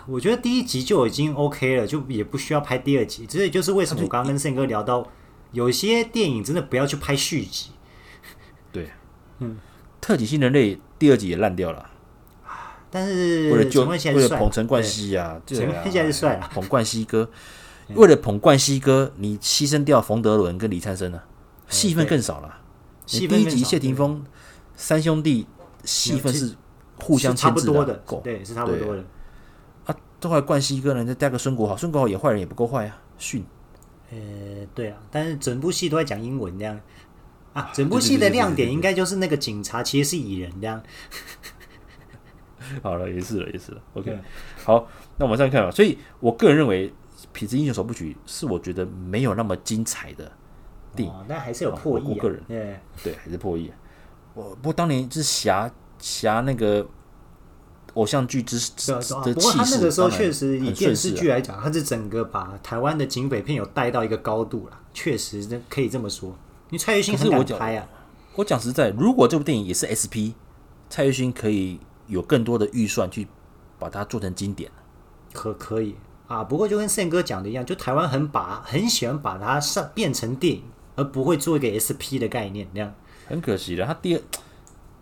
[0.07, 3.27] 我觉得第一集就已经 OK 了，就也不需要拍第二集。
[3.27, 5.07] 这也就是为什么我刚刚跟胜哥聊到，
[5.53, 7.73] 有些电影真的不要去拍续集。
[8.73, 8.91] 对，
[9.41, 9.59] 嗯，
[10.01, 11.91] 特级新人类第二集也烂掉了。
[12.91, 17.29] 但是为了就为了捧陈冠希啊，陈冠希现在是帅啊，捧冠希哥。
[17.89, 21.23] 为了捧冠希哥，你牺牲掉冯德伦跟李灿森了，
[21.69, 22.61] 戏份更少了。
[23.07, 24.25] 第一集谢霆锋
[24.75, 25.47] 三兄弟
[25.85, 26.57] 戏份是
[27.05, 29.05] 互相差不多的，对，是差不多的。
[30.19, 33.45] 这块冠希哥呢，再带个孙国豪，孙国豪也坏人也不够坏啊，训。
[34.11, 34.17] 呃，
[34.75, 36.81] 对啊，但是整部戏都在讲英文这样
[37.53, 40.83] 啊，整部戏的亮点应该就是那个警察其实是蚁人这样。
[42.83, 43.83] 好了，也是了，也是了。
[43.93, 44.19] OK，
[44.65, 44.89] 好，
[45.19, 45.71] 那我们再看吧。
[45.71, 46.89] 所以我个人认为，
[47.35, 50.33] 《痞子英雄首部曲》是我觉得没有那么精彩的
[50.97, 52.07] 电影，但还是有破亿、啊。
[52.09, 53.71] 我个人对对，还是破亿。
[54.33, 55.71] 我不过当年就是侠
[56.05, 56.87] 侠那个。
[57.95, 66.37] 偶像剧之的气势，不过他那个时候确实以电视剧来讲，他是整个把台湾的警匪片有带到一个高度了，确实可以这么说。
[66.71, 67.87] 你蔡岳勋很敢拍啊！
[68.35, 70.35] 我讲实在，如果这部电影也是 SP，
[70.91, 73.29] 蔡岳勋可以有更多的预算去
[73.79, 74.69] 把它做成经典。
[75.33, 75.95] 可可以
[76.27, 76.43] 啊？
[76.43, 80.65] 不过就跟宪哥讲的一样，就台湾很把很喜欢把它上变成电影，
[80.97, 82.93] 而不会做一个 SP 的概念，那样
[83.29, 83.87] 很可惜的。
[83.87, 84.23] 他第二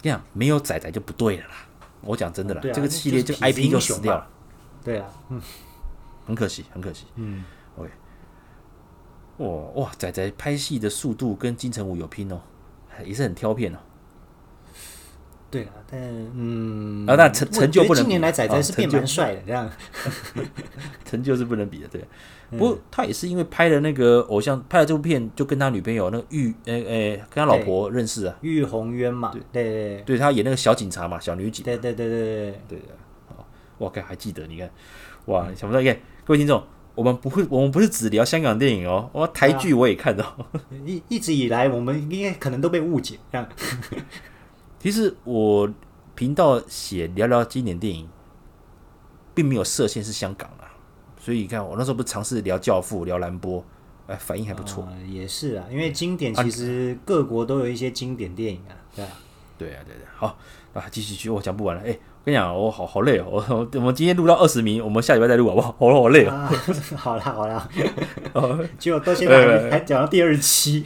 [0.03, 1.55] 这样没有仔仔就不对了啦。
[2.03, 4.29] 我讲真的啦，这个系列这个 IP 就死掉了。
[4.85, 5.41] 对啊，嗯，
[6.27, 7.07] 很可惜，很可惜。
[7.15, 7.45] 嗯
[7.77, 7.89] ，OK。
[9.39, 9.49] 哇
[9.83, 12.41] 哇，仔仔拍戏的速度跟金城武有拼哦，
[13.05, 13.79] 也是很挑片哦。
[15.51, 16.01] 对啊，但
[16.35, 18.03] 嗯，啊，但成成就不能。
[18.03, 19.71] 近年来仔仔是变蛮帅的，这样。
[21.05, 22.05] 成就是不能比的，对。
[22.53, 29.43] 不过他也是因为拍了那个偶像，拍了这部片，就跟他女朋友那个玉，诶诶，跟他老婆认识啊，玉红渊嘛，对。
[29.53, 30.19] 对对，对。
[30.19, 32.79] 他演那个小警察嘛，小女警，对对对对对对。
[32.81, 32.85] 的，
[33.29, 33.47] 好，
[33.79, 34.71] 我靠，还记得，你看，
[35.27, 36.63] 哇，想不到，耶，各位听众，
[36.95, 40.37] 我们不会，我们不是只聊香港电影哦，我台剧我也看到，
[40.85, 43.49] 一一直以来我们应该可能都被误解，这样，
[44.79, 45.73] 其实我
[46.15, 48.07] 频道写聊聊经典电影，
[49.35, 50.62] 并没有设限是香港啊。
[51.25, 53.61] 所以你看，我那时候不是尝试聊《教父》、聊《蓝波》，
[54.09, 54.89] 哎，反应还不错。
[55.09, 59.11] 也是啊，因为经典其实各国都有一些经典电影啊，对啊，
[59.57, 60.05] 对啊，对对。
[60.17, 60.37] 好
[60.75, 61.83] 啊，继续继续，我讲不完了。
[61.83, 63.27] 哎，我跟你讲，我好好累哦。
[63.31, 65.77] 我 我们今天录到二十名，我们下礼拜再录好不好？
[65.79, 66.49] 好， 好累哦。
[66.99, 67.71] 好啦好了，
[68.81, 70.85] 结果到现在还还讲到第二期。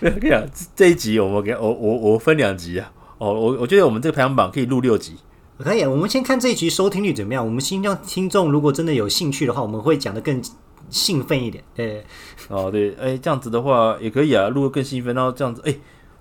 [0.00, 2.92] 我跟你讲，这一集我们给我我我分两集啊。
[3.16, 5.16] 哦，我我觉得我们这个排行榜可以录六集。
[5.62, 7.44] 可以，我们先看这一集收听率怎么样。
[7.44, 10.42] 我们心中听众如果真的有兴趣的话，我们会讲的更
[10.90, 11.62] 兴奋一点。
[11.74, 12.04] 对，
[12.48, 15.14] 哦，对，哎，这样子的话也可以啊，录得更兴奋。
[15.14, 15.74] 然后这样子，哎，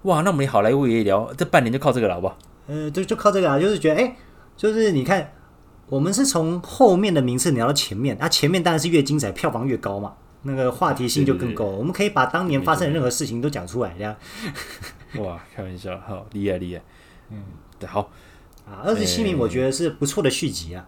[0.03, 2.37] 哇，那我们好莱坞也聊，这半年就靠这个了，好不好？
[2.67, 4.15] 呃，就就靠这个啊，就是觉得，哎，
[4.55, 5.33] 就是你看，
[5.89, 11.65] 我们是从后面的名次聊到前面，啊，前面当然是越精彩，票房越高嘛，那个话题性就更高。
[11.65, 14.15] 我们可以把当年发生的任何事情都讲出来，这样。
[15.19, 16.81] 哇，开玩笑，好厉害厉害。
[17.31, 17.43] 嗯，
[17.79, 18.09] 对，好。
[18.65, 20.87] 啊，二十七名我觉得是不错的续集啊，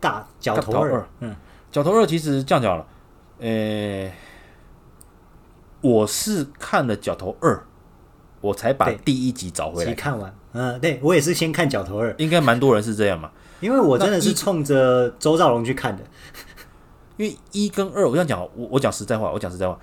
[0.00, 1.34] 大角头二，嗯，
[1.70, 2.86] 角头二其实这样讲了，
[3.38, 4.12] 呃，
[5.80, 7.64] 我是看了角头二，
[8.40, 9.94] 我才把第一集找回来。
[9.94, 16.02] 看完，嗯，对我也是先看角头二，应该蛮多人是这样嘛， 因为我真的是冲着周兆龙去看的，
[17.16, 19.78] 因为一跟二，我这样讲，我我讲实在话，我讲实在话，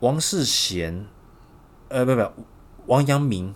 [0.00, 1.06] 王世贤，
[1.88, 2.22] 呃，不不，
[2.86, 3.54] 王阳明，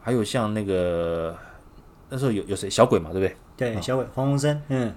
[0.00, 1.36] 还有像那个。
[2.08, 3.36] 那时候有有谁小鬼嘛，对不对？
[3.56, 4.92] 对，小鬼黄鸿升，嗯，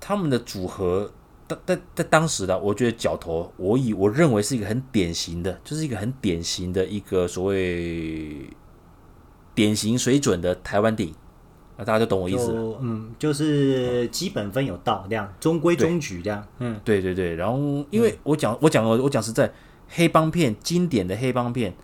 [0.00, 1.10] 他们的组合，
[1.48, 8.48] 在在在当时的，我觉得角头，我以我认为是一个很典型的，就是一个很典型的一个所谓
[9.54, 11.14] 典型水准的台湾电影。
[11.78, 12.78] 那大家就懂我意思了。
[12.80, 16.46] 嗯，就是基本分有到这样，中规中矩这样。
[16.58, 17.34] 嗯，对对对。
[17.34, 19.52] 然后因为我讲我讲我我讲实在，
[19.88, 21.76] 黑帮片经典的黑帮片，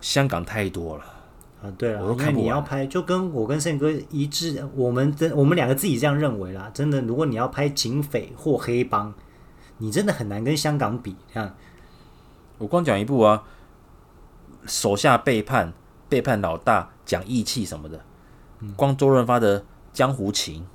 [0.00, 1.04] 香港太多了。
[1.66, 6.70] 啊，对了，因为你要拍，就跟我跟胜哥一致，我们真我们两个自己这样认为啦。
[6.72, 9.12] 真的，如果你要拍警匪或黑帮，
[9.78, 11.16] 你真的很难跟香港比。
[11.32, 11.54] 这样，
[12.58, 13.42] 我光讲一部啊，
[14.66, 15.72] 手下背叛、
[16.08, 18.00] 背叛老大、讲义气什么的，
[18.60, 19.60] 嗯、光周润发的
[19.92, 20.66] 《江湖情》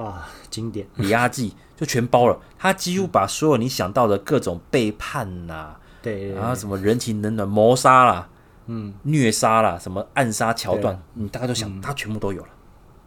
[0.00, 2.38] 啊，经典，李阿季 就全包了。
[2.58, 8.28] 他几乎把所有你想到的各种背叛呐、啊，对，然后什么人情冷暖、谋杀啦。
[8.66, 12.48] 嗯，虐杀啦，什么暗杀桥段，你大概都想，他全部都有了。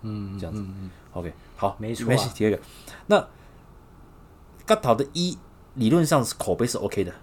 [0.01, 0.63] 嗯，这样子。
[1.13, 2.05] OK，好，没错。
[2.07, 2.59] 没事，第二个，
[3.07, 3.27] 那
[4.65, 5.37] 嘎桃的一
[5.75, 7.13] 理论上是口碑是 OK 的。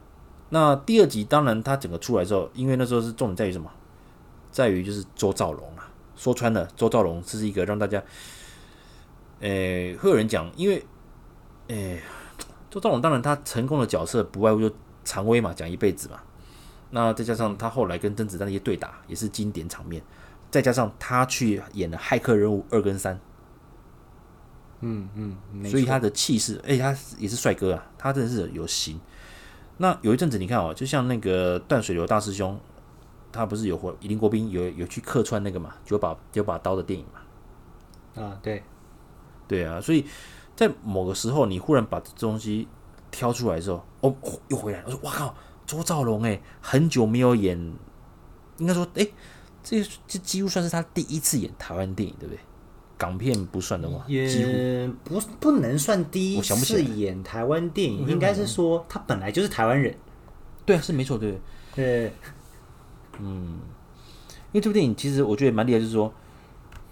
[0.50, 3.70] 那第二集当然他整个出来之后，因为那时候是重点在于什么？
[4.50, 5.88] 在于就是周兆龙啊。
[6.14, 8.02] 说穿了，周兆龙是一个让大家，
[9.40, 10.84] 诶，会有人讲，因为，
[11.68, 12.00] 诶，
[12.70, 14.70] 周兆龙当然他成功的角色不外乎就
[15.04, 16.20] 常威嘛，讲一辈子嘛。
[16.94, 20.02] 那再加上他后来跟甄子丹的一些对打也是经典场面，
[20.50, 23.18] 再加上他去演了骇客任务二跟三，
[24.80, 29.00] 嗯嗯，所以他的气势，哎，他也是帅哥啊，他真的是有型。
[29.78, 32.60] 那有一阵子你看哦，就像那个断水流大师兄，
[33.32, 38.22] 他不是有回林国斌有有去客串那个嘛，九把九把刀的电影嘛？
[38.22, 38.62] 啊，对，
[39.48, 40.04] 对啊，所以
[40.54, 42.68] 在某个时候你忽然把这东西
[43.10, 44.14] 挑出来之后，哦，
[44.48, 45.34] 又回来了，我说哇靠！
[45.72, 47.58] 周兆龙哎，很久没有演，
[48.58, 49.06] 应该说哎，
[49.62, 52.38] 这这几乎算是他第一次演台湾电影，对不对？
[52.98, 59.94] 港片不算的话，也不不能算第一次演台湾电影，应该是说他本来就是台湾人。
[60.66, 61.40] 对啊，是没错，对
[61.74, 62.12] 对。
[63.18, 63.58] 嗯，
[64.52, 66.12] 因为这部电影其实我觉得蛮厉害，就是说，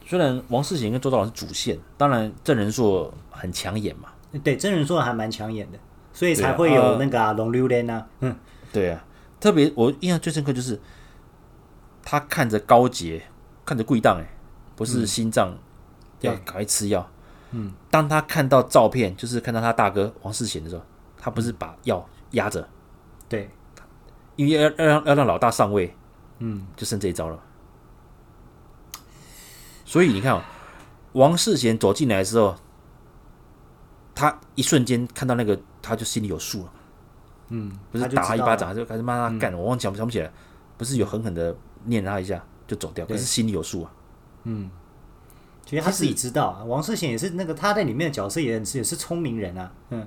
[0.06, 4.08] 虽然王世贤跟周兆龙是主线，当然郑人硕很抢眼嘛。
[4.42, 5.78] 对，郑人硕还蛮抢眼的，
[6.14, 8.34] 所以才会有那个《龙溜莲》啊，嗯。
[8.72, 9.04] 对啊，
[9.40, 10.80] 特别我印象最深刻就是
[12.02, 13.22] 他看着高杰，
[13.64, 14.26] 看着贵档哎，
[14.76, 15.56] 不是心脏
[16.20, 17.11] 要赶快吃药。
[17.50, 20.85] 嗯，当他看到照片，就是看到他大哥王世贤的时候，
[21.18, 22.68] 他不是把药压着，
[23.28, 23.50] 对，
[24.37, 25.94] 因为要要让要让老大上位，
[26.38, 27.42] 嗯，就剩这一招了。
[29.85, 30.42] 所以你看哦，
[31.14, 32.54] 王世贤走进来的时候，
[34.14, 36.72] 他一瞬间看到那个，他就心里有数了。
[37.50, 39.52] 嗯，不是打他一巴掌，就开始骂他干。
[39.52, 40.30] 我忘记想不起来，
[40.78, 43.92] 不是有狠狠的念他一下就走掉，可是心里有数啊。
[44.44, 44.70] 嗯，
[45.66, 46.64] 其实他自己知道啊。
[46.64, 49.72] 王世贤也是那个他在里面的角色，也是也是聪明人啊。
[49.90, 50.06] 嗯，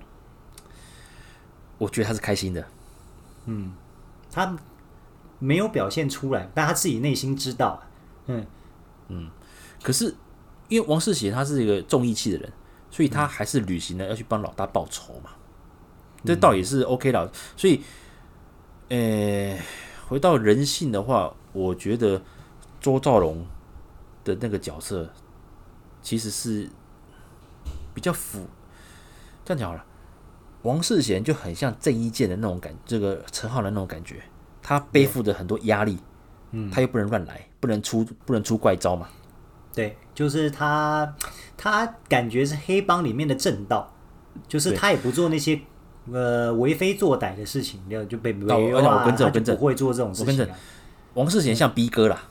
[1.78, 2.66] 我觉得他是开心的。
[3.46, 3.74] 嗯，
[4.32, 4.58] 他
[5.40, 7.84] 没有表现出来，但他自己内心知道。
[8.28, 8.46] 嗯
[9.10, 9.30] 嗯，
[9.82, 10.16] 可是
[10.70, 12.54] 因为王世贤他是一个重义气的人，
[12.90, 15.32] 所以他还是履行了要去帮老大报仇嘛。
[16.26, 17.82] 这倒也是 OK 了，所以，
[18.88, 19.60] 呃，
[20.08, 22.22] 回到人性的话，我觉得
[22.80, 23.46] 周兆龙
[24.24, 25.12] 的那个角色
[26.02, 26.70] 其实是
[27.94, 28.46] 比较符。
[29.44, 29.84] 这样讲好了，
[30.62, 34.24] 王世贤就很像郑伊健的那种感，这个陈浩南那种感觉，
[34.62, 35.98] 他背负着很多压力，
[36.52, 39.10] 嗯，他又不能乱来，不能出不能出怪招嘛。
[39.74, 41.14] 对，就是他，
[41.58, 43.94] 他感觉是黑帮里面的正道，
[44.48, 45.60] 就是他也不做那些。
[46.12, 50.48] 呃，为非作歹的事情，就就被围殴啊，他就不会做这种事情。
[51.14, 52.24] 王世贤像逼哥啦，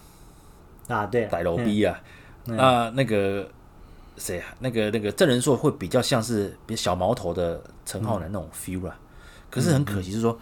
[0.88, 1.98] 啊，对，歹楼逼啊，
[2.44, 3.48] 那，那个
[4.16, 8.98] 谁啊，那个那个郑仁硕会比较像是比小毛头的陈浩南那种 feel 啦。
[9.48, 10.38] 可是很可惜，是说，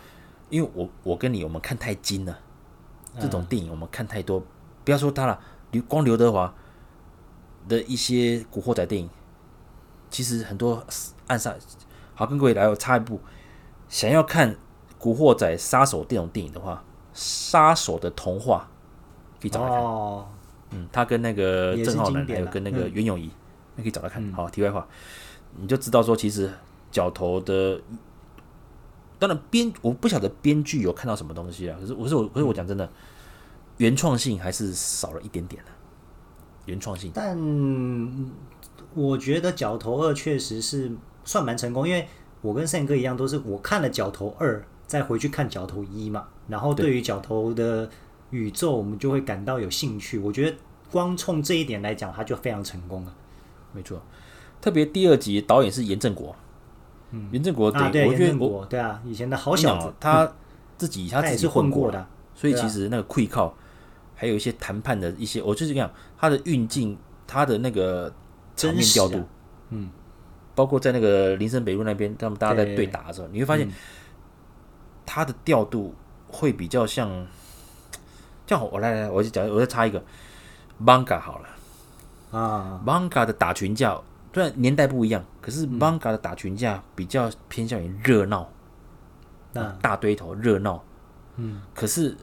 [0.49, 2.37] 因为我我跟你我们看太精了，
[3.21, 4.43] 这种电影我们看太多，
[4.85, 5.39] 不要说他了，
[5.71, 6.53] 刘光刘德华
[7.69, 9.09] 的一些古惑仔电影，
[10.11, 10.85] 其实很多
[11.29, 11.55] 暗杀。
[12.21, 13.19] 好，跟各位来我插一部，
[13.89, 14.55] 想要看
[14.99, 18.69] 古惑仔杀手这种电影的话，《杀手的童话》
[19.41, 19.79] 可以找来看。
[19.79, 20.27] 哦，
[20.69, 23.31] 嗯，他跟那个郑浩南还有跟那个袁咏仪，
[23.75, 24.31] 那、嗯、可以找来看。
[24.35, 24.87] 好，题外话，
[25.57, 26.53] 你就知道说，其实
[26.91, 27.81] 角头的，
[29.19, 31.79] 当然编我不晓得编剧有看到什么东西啊。
[31.81, 32.87] 可是我是我，可是我讲真的，
[33.79, 35.71] 原创性还是少了一点点的。
[36.67, 37.35] 原创性，但
[38.93, 40.93] 我觉得角头二确实是。
[41.31, 42.09] 算蛮成功，因为
[42.41, 46.27] 我跟胜哥一样，都是我看了《角头二》，再回去看《角头一》嘛。
[46.49, 47.89] 然后对于角头的
[48.31, 50.19] 宇宙，我们就会感到有兴趣。
[50.19, 50.57] 我觉得
[50.91, 53.15] 光冲这一点来讲，他就非常成功了。
[53.73, 54.03] 没错，
[54.61, 56.35] 特别第二集导演是严正国，
[57.13, 60.33] 嗯，严正国，对，严正国，对啊，以前的好小子，他
[60.77, 61.93] 自己他自己混过。
[61.93, 63.55] 的，所以其实那个溃靠，
[64.17, 65.89] 还有一些谈判的一些，我就是这样，
[66.19, 66.99] 他的运镜。
[67.33, 68.13] 他的那个
[68.57, 69.25] 场面调度，啊、
[69.69, 69.89] 嗯，
[70.61, 73.67] 包括在那个林森北路那边，他们大家在对打的时候，你会发现
[75.07, 75.95] 他的调度
[76.29, 77.09] 会比较像，
[78.47, 80.05] 这样我来来，我就讲，我再插一个
[80.79, 82.39] ，Manga 好了。
[82.39, 83.99] 啊，Manga 的打群架
[84.35, 88.47] 虽然年代不一样，可是 Manga 的打群架比较偏向于热闹，
[89.55, 90.85] 啊，大堆头热闹，
[91.37, 92.15] 嗯，可是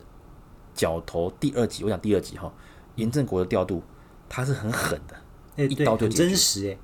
[0.76, 2.54] 角头第二集，我讲第二集哈，
[2.98, 3.82] 严正国的调度。
[4.30, 5.16] 他是很狠的，
[5.56, 6.78] 欸、一刀就真实哎，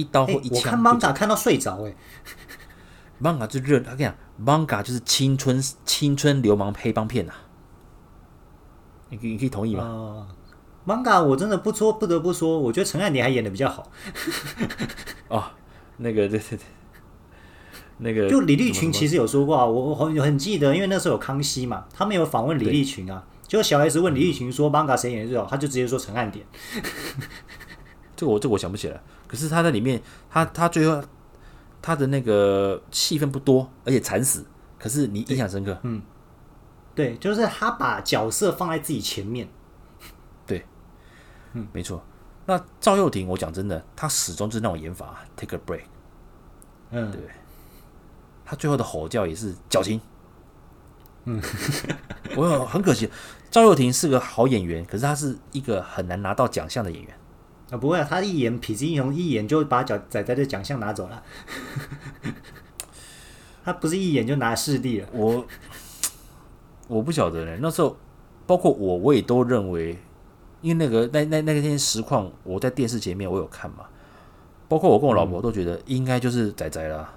[0.00, 0.56] 一刀或一枪。
[0.56, 1.94] 我看 manga 看到睡着哎
[3.22, 7.36] ，manga 就热，他跟你讲，manga 就是青春青春流氓黑帮片呐、啊。
[9.10, 10.26] 你可以你可以同意吗、呃、
[10.86, 13.90] ？manga 我真的不说不得不说，我觉得陈汉典还演的比较好。
[15.28, 15.44] 哦，
[15.98, 16.58] 那个对对对，
[17.98, 23.24] 那个就李立群其实有说过啊，我我很很记得，因为那时候有康熙嘛，他们有访问李立群啊。
[23.50, 26.46] 就小 S 问李立群说：“Manga 谁演的最好？”他就直接说陈汉典。
[28.20, 29.02] 这个我这个我想不起来。
[29.26, 31.02] 可是他在里面，他他最后
[31.80, 34.44] 他的那个戏份不多，而且惨死。
[34.78, 35.78] 可是你印象深刻。
[35.84, 36.02] 嗯，
[36.94, 39.48] 对，就是他把角色放在自己前面。
[40.46, 40.66] 对，
[41.54, 42.04] 嗯，没错。
[42.44, 45.84] 那赵又廷，我讲真的，他始终就是那种演法，take a break。
[46.90, 47.20] 嗯，对。
[48.44, 49.98] 他最后的吼叫也是矫情。
[51.24, 51.40] 嗯，
[52.36, 53.08] 我很可惜。
[53.50, 57.14] 赵又廷是个好演员，可是他是一个很难拿到奖项的演员
[57.70, 57.76] 啊！
[57.78, 61.22] 不会啊，他一眼《痞子英雄》，一眼就把角仔仔的奖项拿走了。
[63.64, 65.08] 他不是一眼就拿视帝了。
[65.12, 65.44] 我
[66.88, 67.58] 我不晓得呢。
[67.60, 67.96] 那时候
[68.46, 69.96] 包括我，我也都认为，
[70.60, 73.84] 因为那个那那那天实况，我在电视前面我有看嘛。
[74.68, 77.12] 包括我跟我老婆都觉得应该就是仔仔啦。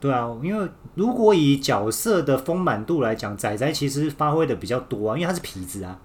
[0.00, 5.98] 对啊，因为如果以角色的丰满度来讲，仔仔其实发挥的比较多啊，因为他是痞子啊，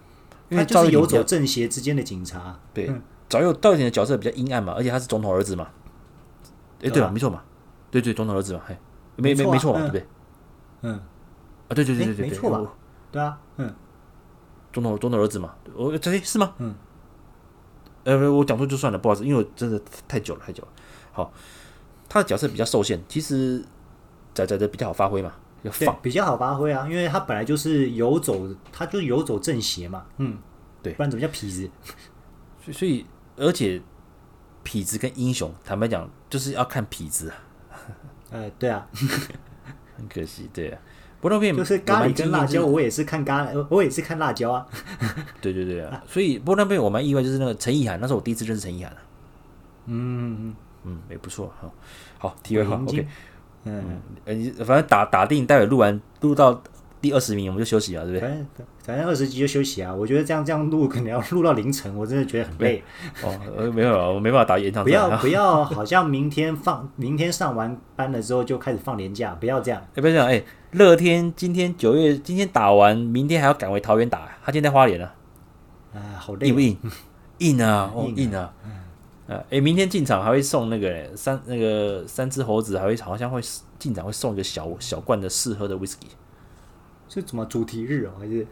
[0.49, 2.59] 他就是游走正邪之间的警察。
[2.73, 2.91] 对，
[3.29, 5.67] 赵又赵又廷的角色比较阴暗嘛，而且他是总统儿子嘛。
[6.81, 7.09] 哎，对吧？
[7.09, 7.43] 没错嘛，
[7.89, 8.77] 对对，总统儿子嘛，嘿，
[9.15, 10.05] 没没没错嘛，对不对？
[10.81, 12.73] 嗯，啊，对对对对对，没错吧？
[13.11, 13.73] 对啊，嗯，
[14.71, 16.53] 总统总统儿子嘛，我这是吗？
[16.57, 16.75] 嗯，
[18.03, 20.69] 呃，我讲错就算了，不好意思，因为我真的太久了太久了。
[21.11, 21.31] 好，
[22.09, 23.63] 他的角色比较受限，其实。
[24.35, 25.31] 仔仔的比较好发挥嘛，
[25.63, 25.97] 要放。
[26.01, 30.37] 比较好发挥啊，因为他本来就是游走，他就游走正邪嘛，嗯，
[30.81, 31.69] 对，不然怎么叫痞子？
[32.71, 33.81] 所以，而且
[34.63, 37.31] 痞子跟英雄，坦白讲，就是要看痞子。
[38.29, 38.87] 呃，对啊，
[39.97, 40.79] 很可惜，对啊，
[41.19, 44.65] 不过片就是咖喱跟辣椒，我也是看咖，我也是看辣椒啊。
[45.41, 48.95] 对对对啊，所以不过那边我蛮意外，就是那个陈意涵，那是我第一次认识陈意涵
[49.85, 51.73] 嗯嗯嗯，也不错，好，
[52.17, 53.07] 好，体会好，OK。
[53.65, 56.61] 嗯，你反正打打定，待会录完录到
[57.01, 58.27] 第二十名，我们就休息了，对不对？
[58.27, 58.47] 反正
[58.83, 59.93] 反正二十集就休息啊。
[59.93, 62.83] 我觉得这样这样录，可能要录到凌晨，我真的觉得很累。
[63.23, 64.89] 哦，没有，我没办法打延长赛。
[64.89, 69.81] 不要不要，好像明天放，明天上完班了之后就开始放年假，不要这样。
[69.95, 75.13] 哎，不要这样，哎，乐天今天九月今天打完，明天还要赶回桃园打，他今天在花莲了。
[75.93, 76.77] 啊，好累，硬不硬？
[77.39, 78.53] 硬啊，哦， 硬啊。
[79.25, 83.39] 呃，哎，明天进场还会送那个三那个三只猴子，还会好像会
[83.79, 86.07] 进场会送一个小小罐的试喝的 whisky，
[87.07, 88.11] 是什么主题日哦？
[88.19, 88.45] 还是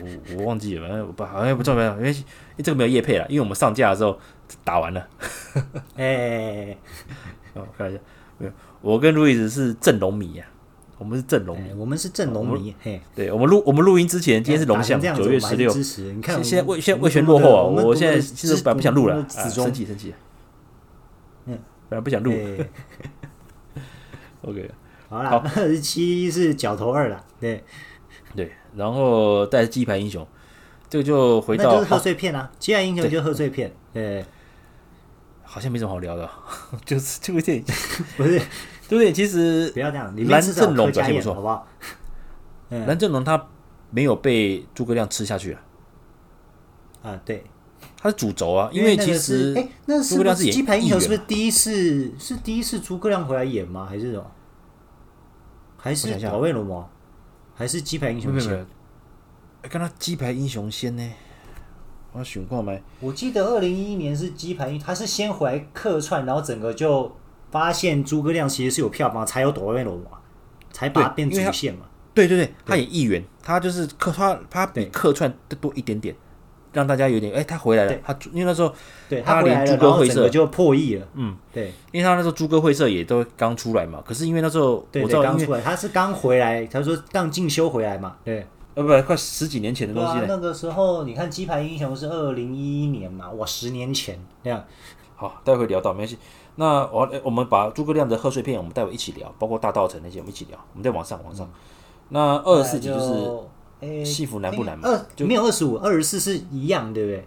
[0.00, 2.14] 我我忘记了，反正不好像不重要，因为
[2.58, 4.18] 这个没有夜配了，因为我们上架的时候
[4.64, 5.06] 打完了。
[5.96, 6.74] 哎，
[7.52, 8.00] 哦，看一下，
[8.38, 10.48] 没有，我跟路易斯是正龙迷啊，
[10.98, 12.74] 我们是正龙迷，我们是正龙迷。
[12.80, 15.70] 嘿，对，我们录我们录音之前，今天是龙象，九月十六。
[16.14, 20.14] 你看，现在魏现在魏全落后啊，我现在其实本来不想录了，生气生气。
[21.44, 21.58] 嗯，
[21.90, 22.32] 本来不想录。
[24.40, 24.70] OK，
[25.10, 27.62] 好了，二十七是角头二了，对
[28.34, 30.26] 对，然后带鸡排英雄，
[30.88, 34.24] 这个就回到就是贺岁片啊，鸡排英雄就是贺岁片，对，
[35.42, 36.26] 好像没什么好聊的，
[36.86, 37.64] 就是这部电影
[38.16, 38.40] 不是。
[38.88, 39.12] 对不对？
[39.12, 41.66] 其实不要这样，蓝正龙表现不错，好不好？
[42.86, 43.48] 蓝正龙他
[43.90, 45.62] 没有被诸葛亮吃下去啊。
[47.02, 47.44] 啊，对，
[48.00, 52.12] 他是主轴啊，因为其实哎，那诸葛亮是演鸡排英雄，是不是第一次？
[52.18, 53.86] 是第一次诸葛亮回来演吗？
[53.88, 54.26] 还是什么？
[55.76, 56.88] 还是保卫龙王？
[57.54, 58.66] 还是鸡排英雄先？
[59.62, 61.12] 跟他鸡排英雄先呢？
[62.12, 62.82] 我选过没？
[63.00, 67.16] 我记得二零一一年是鸡排英，他是先回来客串，然后整个就。
[67.50, 70.18] 发现诸葛亮其实是有票房，才有躲威龙嘛，
[70.72, 71.86] 才把它变主线嘛。
[72.14, 76.16] 对对对，他演议员，他就是客他他比客串的多一点点，
[76.72, 77.94] 让大家有点哎，他回来了。
[78.02, 78.74] 他因为那时候
[79.06, 81.06] 对他连诸葛会社就破亿了。
[81.14, 84.02] 嗯，对，因为他那时候诸葛会社也都刚出来嘛。
[84.02, 88.16] 可是因为那时候我知道，刚出来，他是刚回来，他说刚进修回来嘛。
[88.24, 90.22] 对呃，不，快十几年前的东西了。
[90.22, 94.64] 啊、那个时候，你看《鸡排英雄》是二零一一年嘛，哇，十年前这样。
[95.14, 96.18] 好，待会聊到没关系。
[96.56, 100.58] 那我我们把诸葛亮的贺岁片，我们待会一起聊，包括大道城那些，我们一起聊。
[100.72, 101.46] 我们再往上往上。
[101.46, 101.52] 嗯、
[102.08, 102.98] 那二十四集就
[103.80, 104.88] 是，戏服难不难嘛？
[104.88, 107.24] 二就没有二十五，二十四是一样，对不对？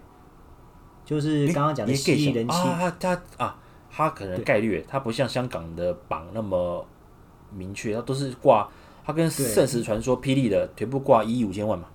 [1.05, 3.57] 就是刚刚讲的犀利人气啊，他啊，
[3.91, 6.85] 他可能概率，他不像香港的榜那么
[7.51, 8.67] 明确，他都是挂，
[9.03, 11.85] 他跟圣石传说、霹雳的全部挂一亿五千万嘛。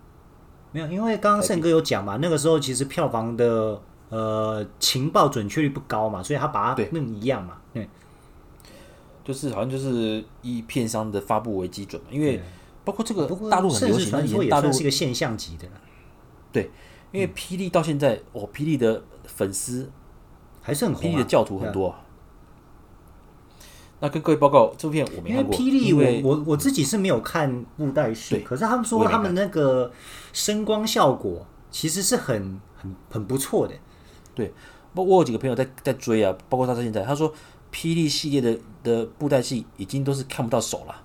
[0.72, 7.58] 没有，因为刚刚胜哥有讲嘛，那个时候其实票房的呃情报准确率不高嘛，所以他把它弄一样嘛。
[7.72, 7.88] 对，
[9.24, 12.40] 就是好像就是以片商的发布为基准嘛，因为
[12.84, 14.06] 包括这个大陆很流行，
[14.42, 15.66] 也算是一个现象级的。
[16.52, 16.70] 对。
[17.12, 19.88] 因为霹雳到现在，哦，霹雳的粉丝
[20.60, 21.94] 还是很红，霹雳的教徒很多。
[24.00, 25.54] 那跟各位报告，这部片我没看过。
[25.54, 29.92] 因为霹雳，我我我自己是没有看布袋戏，可是他们说他们那个
[30.32, 33.74] 声光效果其实是很很很不错的。
[34.34, 34.52] 对，
[34.94, 37.32] 我我有几个朋友在在追啊，包括他到现在，他说
[37.72, 41.02] 霹雳系列的的布袋戏已经都是看不到手了，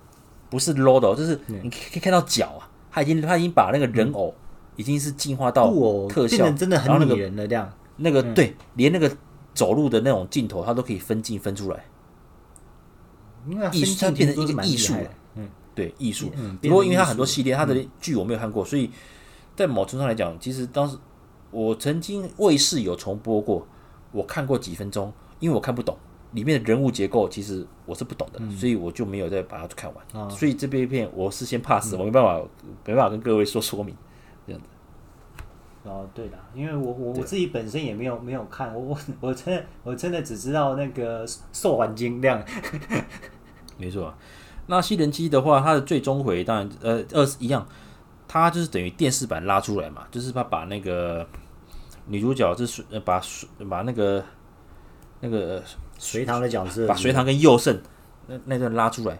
[0.48, 4.34] 不是 low 的，就是你可以看到脚啊，他已经他已经把那个人偶。
[4.76, 5.70] 已经是进化到
[6.08, 7.46] 特效，真的很拟人了。
[7.46, 9.14] 这样，那个对，连那个
[9.52, 11.84] 走路的那种镜头，他都可以分镜分出来。
[13.72, 15.10] 艺术，它变成一个艺术了。
[15.34, 16.32] 嗯，对，艺术。
[16.62, 18.90] 不过，因为它很多系列，它的剧我没有看过，所以
[19.54, 20.96] 在某程度上来讲，其实当时
[21.50, 23.66] 我曾经卫视有重播过，
[24.12, 25.96] 我看过几分钟，因为我看不懂
[26.32, 30.30] 里面的人物结构，其实我是不懂的，所以我就没有再把它看完。
[30.30, 32.40] 所以这部片我是先 pass，我没办法，
[32.86, 33.96] 没办法跟各位说说明。
[34.46, 34.68] 这样子，
[35.88, 38.98] 哦，对的，因为我我我自己本身也没有没有看，我我
[39.28, 42.42] 我真的我真的只知道那个寿环金这样，
[43.76, 44.12] 没错。
[44.66, 47.66] 那西人机的话，它的最终回当然呃二是一样，
[48.32, 51.26] 它就是等于电视版拉出来嘛，就是他把那个
[52.06, 53.20] 女主角就是把
[53.68, 54.24] 把那个
[55.18, 55.60] 那个
[55.98, 57.76] 隋唐的角色，把隋唐跟右胜
[58.28, 59.18] 那那段拉出来，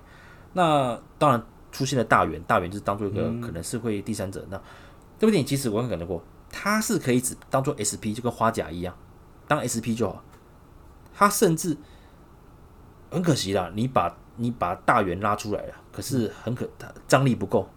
[0.52, 1.42] 那当然
[1.72, 4.60] 出现了大元，大元就是当做一个可能是会第三者、嗯、那。
[5.18, 8.94] 这部电影其实我很感动过，它是可以只当做 SP，就跟花甲一样，
[9.48, 10.22] 当 SP 就好。
[11.12, 11.76] 它甚至
[13.10, 16.70] 很可惜啦，你把你把大元拉出来了，可是很可
[17.08, 17.68] 张力不够。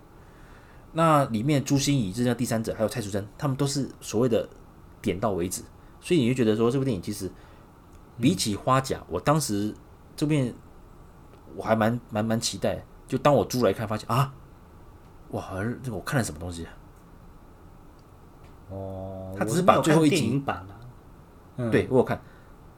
[0.93, 4.47] 那里面朱星怡这叫第三者，还有蔡淑珍，他们都是所谓的
[5.01, 5.63] 点到为止，
[5.99, 7.29] 所以你就觉得说这部电影其实
[8.21, 9.73] 比起花甲，我当时
[10.15, 10.53] 这边
[11.55, 14.33] 我还蛮蛮蛮期待，就当我租来看，发现啊，
[15.31, 16.73] 哇，这个我看了什么东西啊？
[18.69, 20.79] 哦，他只是把最后一集版了，
[21.57, 22.19] 嗯、对我有看，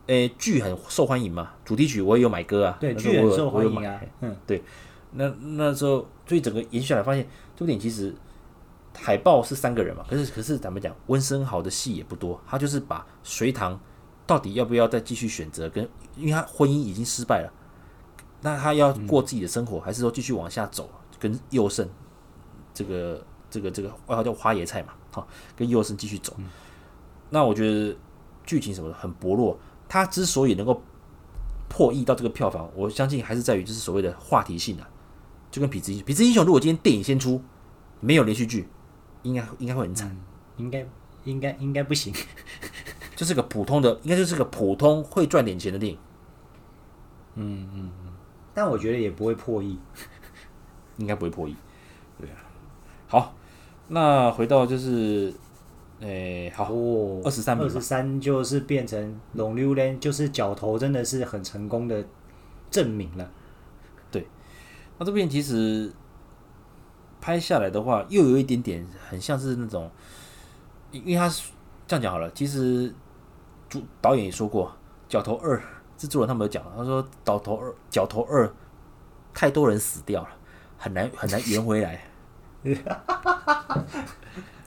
[0.07, 4.63] 诶、欸，剧很受欢迎嘛，主题曲我也有买歌啊，对，剧很受欢迎啊，嗯，对，
[5.15, 8.13] 那那时候所以整个延续下来，发现这部电影其实
[8.93, 13.79] 海报是三个人嘛，可是可是咱们讲温升豪的戏也不多，他就是把隋唐
[14.25, 17.51] 到底要不要再继续选择跟，因为他婚姻已经失败了，
[18.41, 20.89] 那他要过自己的生活，嗯、还是说继续往下走，
[21.19, 21.87] 跟佑胜
[22.73, 24.93] 这个这个这个外号叫花椰菜嘛。
[25.11, 26.33] 好，跟佑胜继续走。
[26.37, 26.45] 嗯、
[27.29, 27.95] 那我觉得
[28.45, 29.57] 剧情什么的很薄弱。
[29.87, 30.81] 他之所以能够
[31.69, 34.89] 破亿到这个票房，我相信还是在于就是所谓的话题性啊。
[35.55, 37.41] 就跟痞子英雄，痞子英雄如果今天电影先出，
[38.01, 38.67] 没有连续剧，
[39.23, 40.17] 应该应该会很惨、嗯。
[40.57, 40.85] 应该
[41.23, 42.13] 应该应该不行。
[43.15, 45.97] 就是个普通的，应该就是个普通会赚点钱的电影。
[47.35, 48.11] 嗯嗯嗯。
[48.53, 49.79] 但我觉得也不会破亿，
[50.99, 51.55] 应该不会破亿。
[52.19, 52.35] 对啊。
[53.07, 53.33] 好。
[53.87, 55.33] 那回到就是，
[56.01, 56.73] 诶、欸，好，
[57.23, 62.05] 二十三名，二十三就是变成龙溜连，就是角头真的是很成功的
[62.69, 63.31] 证明了。
[64.95, 65.91] 对，那这边其实
[67.21, 69.89] 拍下来的话，又有一点点很像是那种，
[70.91, 71.51] 因为他是
[71.87, 72.93] 这样讲好了，其实
[73.69, 74.75] 主导演也说过，
[75.09, 75.61] 角头二
[75.97, 78.53] 制作人他们有讲，他说角头二角头二
[79.33, 80.29] 太多人死掉了，
[80.77, 82.01] 很难很难圆回来。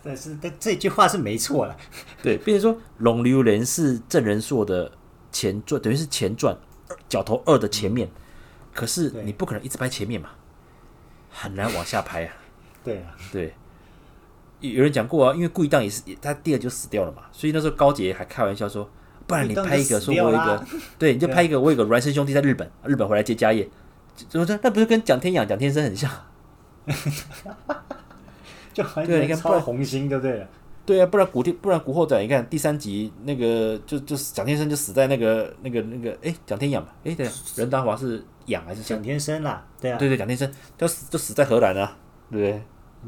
[0.03, 1.77] 但是，但这句话是没错了。
[2.23, 4.93] 对，比如说《龙溜人》是郑人硕的
[5.33, 6.57] 前传，等于是前传，
[7.09, 8.07] 角头二的前面。
[8.07, 8.13] 嗯、
[8.79, 10.29] 可是你不可能一直拍前面嘛，
[11.33, 12.33] 很难往下拍啊。
[12.85, 13.53] 对啊，对。
[14.61, 18.89] 有人讲过啊，因为顾一当也是他第二就死掉了嘛，所以那时候高杰还开玩笑说
[19.27, 20.65] ：“不然你拍一个，说我一个，
[20.97, 23.69] 对，你就拍一个，我有个孪生兄弟在日本，日本回来接家业，
[24.29, 24.57] 怎么着？
[24.63, 26.09] 那不是跟蒋天养、蒋天生很像？”
[28.73, 30.47] 就对，你看超红星，对不对？
[30.89, 39.67] 对啊，不然古天，不然古惑仔，你看第三集那个就就是蒋天生就死在那个那个那个哎蒋天养吧，哎对，任达华是养还是蒋天生啦？
[39.79, 41.95] 对啊，对对蒋天生就死就死在荷兰啊，
[42.31, 42.63] 对不对？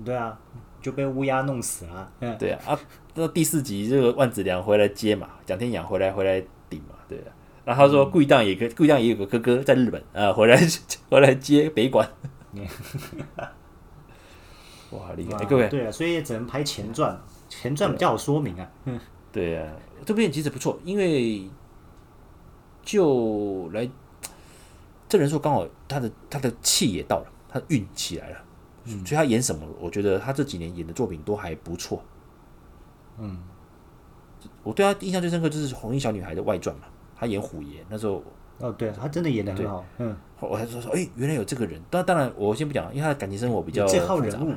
[0.04, 0.38] 对啊，
[0.82, 2.12] 就被乌鸦弄死了。
[2.20, 2.78] 嗯，对啊啊，
[3.14, 7.32] 那第四集这个万梓良回来接嘛，蒋天养回来回来顶嘛，对啊。
[7.64, 10.60] 然后他说顾一当也跟顾一当也有个哥哥在日本啊，回来
[11.08, 12.06] 回来接北管。
[14.90, 15.44] 哇，厉害！
[15.44, 17.16] 各位，对啊，所以也只能拍前传，
[17.50, 18.70] 前传比较好说明啊。
[18.86, 18.98] 嗯，
[19.30, 19.70] 对啊，
[20.06, 21.46] 这部电影其实不错，因为
[22.82, 23.86] 就来
[25.06, 28.38] 这人说刚好他的他的气也到了，他运起来了，
[28.84, 32.02] 嗯，所以他演什么，我觉得他这几年演的作品都还不错。
[33.18, 33.42] 嗯，
[34.62, 36.84] 我对他印象最深刻就是《红衣小女孩》的外传嘛，
[37.14, 38.22] 他演虎爷那时候。
[38.62, 39.82] 哦，对，他真的演的很好。
[39.96, 41.80] 嗯，我还说说，哎，原来有这个人。
[41.88, 44.54] 当当然，我先不讲，因为他的感情生活比较这号人物。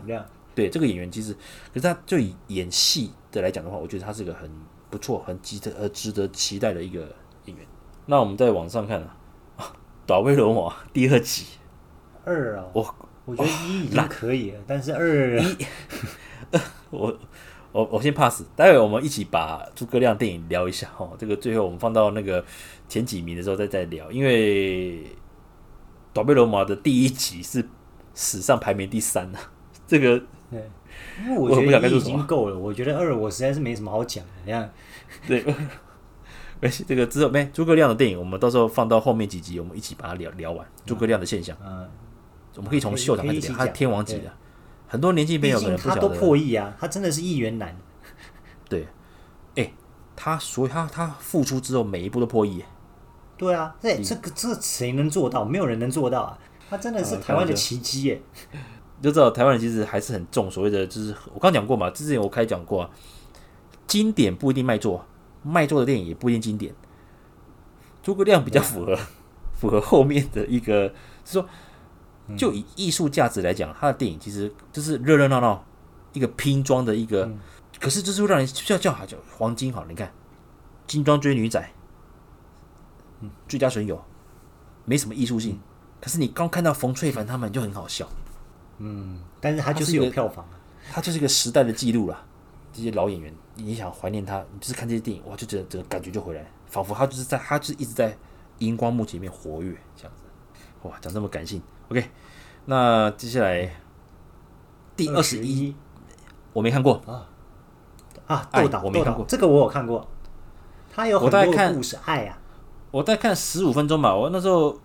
[0.55, 4.49] 对，这个演员其实，可是他就以演戏的来讲的话，我觉得他是一个很
[4.89, 7.01] 不错、很值得呃值得期待的一个
[7.45, 7.65] 演员。
[8.05, 9.15] 那我们在网上看啊，
[10.05, 11.45] 《倒背罗马》第二集
[12.25, 12.95] 二啊，我
[13.25, 15.57] 我觉得一已经可以了，但是二一，
[16.91, 17.17] 我。
[17.73, 21.15] 我我先 pass，待会我们一起把诸葛亮电影聊一下哦。
[21.17, 22.45] 这个最后我们放到那个
[22.87, 24.97] 前几名的时候再再聊，因为
[26.13, 27.67] 《倒背罗马》的第一集是
[28.13, 29.39] 史上排名第三啊。
[29.87, 30.21] 这个，对，
[31.21, 34.31] 因为我觉得一已经够了，我觉得二我实在是没什么好讲的。
[34.45, 34.73] 你看，
[35.27, 35.45] 对，
[36.59, 41.55] 没这个之后没诸葛亮的电影，我们到时候放到后面几集，我们一起把它聊聊完诸葛亮的现象。
[41.63, 41.87] 嗯，
[42.55, 44.31] 我们可以从秀场开始聊，他天王级的。
[44.87, 46.75] 很多年轻朋友可能他都破亿啊！
[46.79, 47.75] 他真的是亿元男。
[48.69, 48.83] 对，
[49.55, 49.73] 哎、欸，
[50.15, 52.63] 他所以他他复出之后，每一部都破亿。
[53.37, 55.43] 对啊，这这个这谁能做到？
[55.43, 56.39] 没有人能做到啊！
[56.69, 58.21] 他真的是台湾的奇迹耶！
[59.01, 62.89] 就知道台湾人其实还是很重所谓的，就是我刚讲过嘛，之前我开讲过，啊，
[63.87, 65.05] 经典不一定卖座，
[65.41, 66.73] 卖座的电影也不一定经典。
[68.01, 68.97] 诸葛亮比较符合
[69.53, 70.87] 符合后面的一个，
[71.25, 71.45] 是说。
[72.37, 75.61] 就以艺术价值来讲，他的电影其实就是热热闹闹，
[76.13, 77.37] 一个拼装的一个，嗯、
[77.81, 80.09] 可是就是会让人叫叫好叫黄金好，你看
[80.87, 81.69] 金装追女仔，
[83.19, 84.01] 嗯，最佳损友，
[84.85, 85.59] 没什么艺术性，嗯、
[85.99, 88.07] 可是你刚看到冯翠凡他们就很好笑，
[88.77, 90.45] 嗯，但是他就是有票房，
[90.91, 92.25] 他就是一个时代的记录了。
[92.71, 98.17] 这些老演员，你想怀念他，你就是看这些电影，哇，就觉得整个感觉就回来，仿佛他就是在，他就是一直在
[98.59, 100.23] 荧光幕前面活跃这样子，
[100.81, 101.61] 哇，讲这么感性。
[101.89, 102.09] OK，
[102.65, 103.69] 那接下来
[104.95, 105.75] 第二十一，
[106.51, 107.01] 我没看过。
[107.05, 107.29] 啊。
[108.25, 110.07] 啊，豆导我没看过，这个我有看过，
[110.89, 112.39] 他有很多故事爱啊，
[112.89, 114.79] 我大概看十五分钟吧，我那时候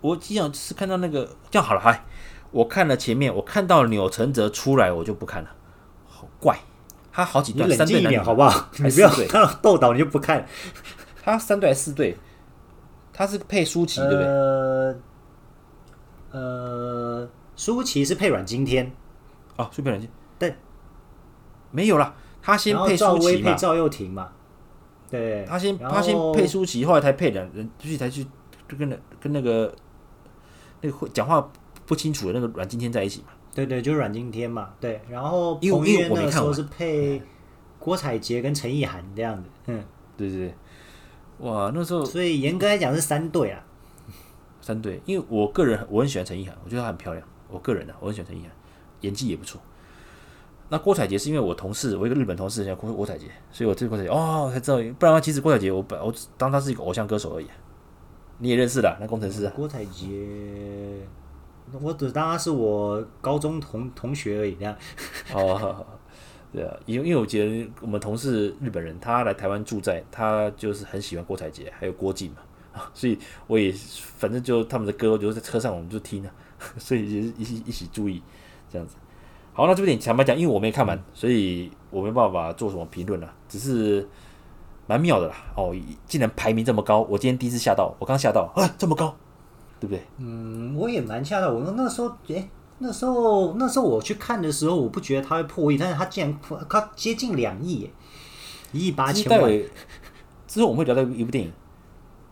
[0.00, 2.04] 我经常是看到那个这样好了，嗨，
[2.54, 5.50] 我看了前面，我看到钮承泽出来，我就不看了，
[6.06, 6.56] 好怪，
[7.10, 8.68] 他好几段三对男好不好？
[8.78, 10.46] 你不要看到豆导你就不看，
[11.24, 12.16] 他三对还是四对？
[13.12, 14.26] 他是配舒淇对不对？
[16.30, 18.92] 呃，舒淇是配阮经天，
[19.56, 20.54] 哦，是配阮经，对，
[21.72, 24.28] 没有啦，他先配舒淇嘛，赵薇配赵又廷嘛，
[25.10, 28.24] 对，他先他先配舒淇，后来才配两人，就是才去
[28.68, 29.74] 就跟那跟那个
[30.80, 31.50] 那个会讲话
[31.86, 37.22] 不清楚的那个阮经天在一起嘛，对对，就是阮经天嘛，对，然后彭于晏那个时候是配
[37.78, 39.84] 郭采洁跟陈意涵这样子，嗯，
[40.16, 40.54] 对对对，
[41.38, 43.64] 哇，那时候，所以严格来讲是三对啊。
[44.60, 47.26] 三对，因为我个人我很喜欢陈意涵，我觉得她很漂亮。
[47.50, 48.50] 我个人呢、啊，我很喜欢陈意涵，
[49.02, 49.60] 演技也不错。
[50.70, 54.78] 那郭采洁是因为我同事，我一个日本同事叫郭郭采洁，所以我对郭采洁哦才知道。
[54.78, 57.46] 不然的话，其实郭采洁我本我当她是一个偶像歌手而已。
[58.38, 59.52] 你也认识的那工程师啊？
[59.54, 60.08] 郭采洁，
[61.80, 64.54] 我只当他是我高中同同学而已。
[64.54, 64.76] 这样
[65.34, 65.84] 哦，
[66.52, 72.38] 对啊，因为因为我觉得我们同事日本人，他来台湾住在，他就是很喜欢郭采洁，还有郭靖嘛。
[72.92, 73.72] 所以我也
[74.18, 76.32] 反正就他们的歌，我就在车上我们就听啊，
[76.76, 78.20] 所以就一起一起注意
[78.68, 78.96] 这样子。
[79.52, 83.32] 好，那这部电影坦白讲，因为我没看完，所以我没办法做什么评论了。
[83.48, 84.08] 只是
[84.88, 85.72] 蛮妙的啦，哦，
[86.08, 89.16] 竟然排名这么高，我今天第一次吓到，我刚吓到啊，这么高，
[89.86, 90.02] 对不对？
[90.18, 91.52] 嗯，我也蛮吓到。
[91.52, 97.90] 我那时候，诶、欸，那时候那时候我去看的时候，我不觉得他会破亿，但是他竟然破，他接近两亿，
[98.72, 99.62] 一亿八千万。
[100.46, 101.52] 之后我们会聊到一部电影。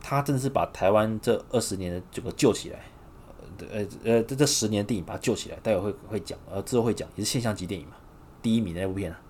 [0.04, 2.80] 他真的是把台湾这二十年的这个救起来，
[3.70, 7.92] 呃呃，这这十年电影把它救起来，待会会会讲，呃，之后会讲，也是现象级电影嘛，
[8.42, 9.20] 第一名的那部片啊，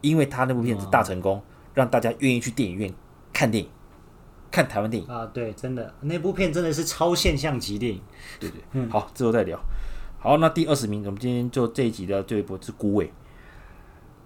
[0.00, 1.42] 因为他那部片子大成功，哦、
[1.74, 2.92] 让大家愿意去电影院
[3.32, 3.70] 看电影，
[4.50, 5.08] 看台湾电影。
[5.08, 8.00] 啊，对，真的那部片真的是超现象级电影，
[8.40, 9.58] 对对，嗯，好，之后再聊。
[10.18, 13.12] 好，那第二十名，我们今天就这一集的最后一部是孤味，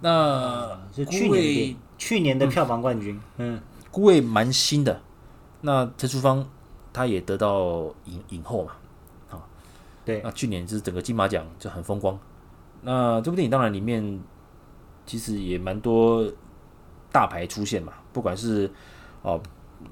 [0.00, 3.60] 那是去年去年的票房冠军，嗯，
[3.90, 5.00] 孤味蛮新的。
[5.60, 6.48] 那陈淑芳，
[6.92, 8.72] 她也得到影影后嘛，
[9.30, 9.44] 啊，
[10.04, 12.18] 对，那去年就是整个金马奖就很风光，
[12.80, 14.20] 那这部电影当然里面
[15.06, 16.26] 其实也蛮多
[17.12, 18.68] 大牌出现嘛，不管是
[19.22, 19.40] 哦，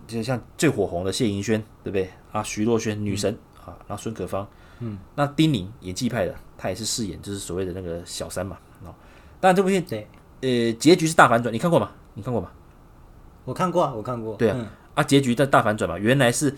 [0.07, 2.43] 就像最火红的谢盈萱，对不对啊？
[2.43, 4.47] 徐若瑄女神、嗯、啊，然后孙可芳，
[4.81, 8.57] 嗯，那丁宁演技派的，她也是饰演就是所谓的那个小三嘛。
[8.85, 8.95] 哦，
[9.41, 10.07] 当然这部片对，
[10.41, 11.91] 呃，结局是大反转，你看过吗？
[12.15, 12.51] 你看过吗？
[13.45, 14.35] 我看过啊，我看过。
[14.37, 16.55] 对啊，嗯、啊，结局在大反转嘛，原来是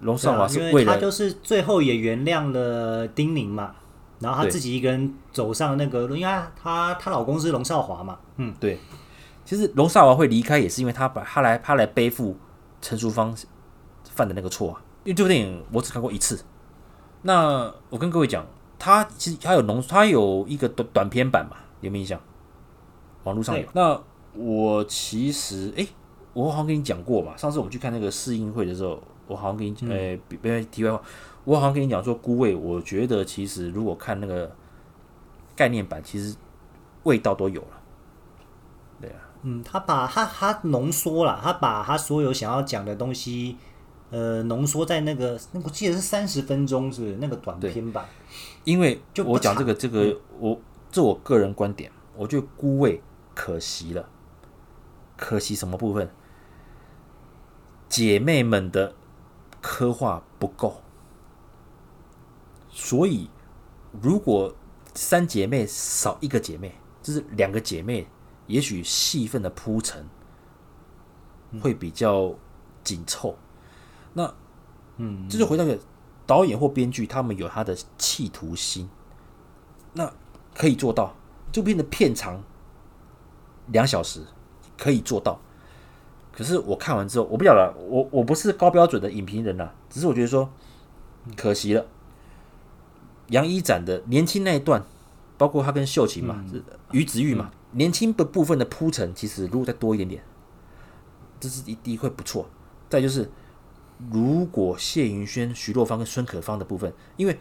[0.00, 3.74] 龙少华是为了，因为他就是最后也原谅了丁宁嘛。
[4.18, 8.78] 然后她自己一个人走上那个，因为她她老公是龙少华嘛，嗯，对。
[9.44, 12.36] 其实龙少华会离开也是因为他把他来他来背负
[12.80, 13.36] 陈淑芳
[14.04, 14.82] 犯的那个错啊。
[15.04, 16.44] 因为这部电影我只看过一次。
[17.22, 18.44] 那我跟各位讲，
[18.78, 22.20] 他其实他有浓，他有一个短短片版嘛，有没有印象？
[23.24, 23.66] 网络上有。
[23.72, 24.00] 那
[24.34, 25.86] 我其实哎，
[26.32, 31.00] 我好像跟你讲过嘛，上次我们去看那个试映会的时候，我好像跟你讲，别别题外话。
[31.44, 34.50] 我好像跟你讲说，孤味，我觉得其实如果看那个
[35.54, 36.36] 概念版，其实
[37.04, 37.75] 味道都有了。
[39.48, 43.56] 嗯，他把他他浓缩了，他把他所有想要讲的东西，
[44.10, 48.04] 呃，浓缩在那个，那我记得是三十分钟，是那个短片吧？
[48.64, 53.00] 因为就我讲这个这个，我这我个人观点，我觉得孤位
[53.36, 54.08] 可惜了，
[55.16, 56.10] 可惜什么部分？
[57.88, 58.96] 姐妹们的
[59.60, 60.82] 刻画不够。
[62.68, 63.30] 所以，
[64.02, 64.52] 如果
[64.92, 68.08] 三姐妹少一个姐妹，就是两个姐妹，
[68.46, 70.06] 也许戏份的铺陈
[71.60, 72.34] 会比较
[72.84, 73.36] 紧凑。
[74.12, 74.32] 那，
[74.96, 75.78] 嗯，这就回到个
[76.26, 78.88] 导演或编剧，他们有他的企图心，
[79.92, 80.12] 那
[80.54, 81.14] 可以做到。
[81.52, 82.42] 这部片的片长
[83.68, 84.22] 两小时，
[84.76, 85.40] 可以做到。
[86.32, 90.50] 可是我看完之后，我不晓得，我我不是高标准的影评人呐，只是我觉得说，
[91.34, 91.86] 可惜了。
[93.28, 94.84] 杨一展的年轻那一段，
[95.38, 100.22] 包括他跟秀琴嘛，是于子玉嘛，年轻的部分的铺陈，其实如果再多一点点，
[101.38, 102.48] 这是一第一会不错。
[102.88, 103.30] 再就是，
[104.10, 107.38] 如果谢云轩、徐若芳跟孙可芳的部分，因为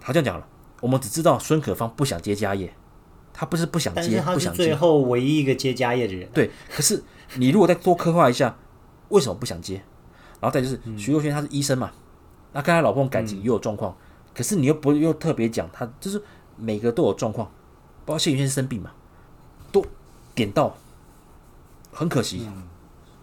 [0.00, 0.46] 他这样讲了，
[0.80, 2.72] 我们只知道孙可芳不想接家业，
[3.32, 6.28] 他不是不想接，不想接，最后唯一一个接家业的人。
[6.32, 7.02] 对，可是
[7.36, 8.56] 你如果再多刻画一下，
[9.08, 9.82] 为什么不想接？
[10.40, 11.90] 然后再就是徐若瑄，他是医生嘛，
[12.52, 13.96] 那跟他老公感情也有状况。
[14.34, 16.22] 可是你又不又特别讲他，就是
[16.56, 17.50] 每个都有状况，
[18.04, 18.90] 包括谢云轩生病嘛，
[19.72, 19.84] 都
[20.34, 20.76] 点到，
[21.90, 22.62] 很可惜，嗯、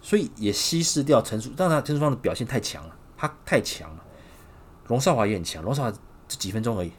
[0.02, 4.04] 所以也稀释掉陈淑，当然陈淑芳的表现太强了，他太强了，
[4.88, 5.92] 龙少华也很强，龙少华
[6.28, 6.90] 这几分钟而已，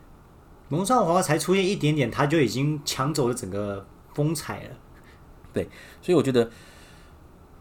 [0.69, 3.85] 龙少华才出现一点点，他就已经抢走了整个
[4.15, 4.69] 风采了，
[5.53, 5.69] 对，
[6.01, 6.49] 所以我觉得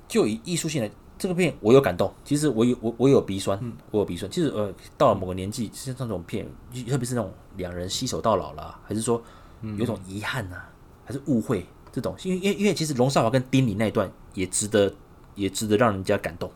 [0.09, 0.91] 就以艺术性来。
[1.21, 3.61] 这个片我有感动，其实我有我我有鼻酸，
[3.91, 4.31] 我有鼻酸。
[4.31, 6.49] 其实呃，到了某个年纪，像这种片，
[6.89, 9.23] 特别是那种两人携手到老了，还是说
[9.77, 10.73] 有种遗憾呐、啊，
[11.05, 14.93] 还是误会这种，因为因为因为其实龙少华跟丁宁那一段也值得
[15.35, 16.51] 也值得让人家感动，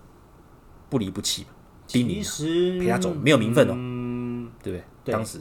[0.88, 1.46] 不离不弃。
[1.86, 2.22] 丁宁
[2.80, 4.84] 陪他走没有名分哦，嗯、对不对？
[5.04, 5.40] 对当时。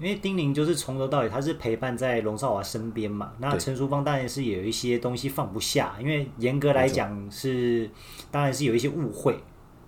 [0.00, 3.32] 因为丁宁就是从头到尾，他是陪伴在龙少华身边嘛。
[3.38, 7.88] 那陈淑芳当然是有一些东西放不下，因为严格来讲是，
[8.32, 9.38] 当然是有一些误会。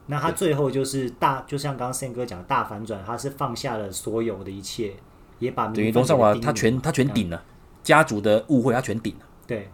[0.07, 4.93] 那他最后就是大，就像刚刚 Sam 哥讲的大反转，他是放下了所有的一切，
[5.41, 7.43] 也把等于龙少华他全他全顶了，
[7.87, 9.27] 家族的误会他全顶了。
[9.47, 9.71] 对，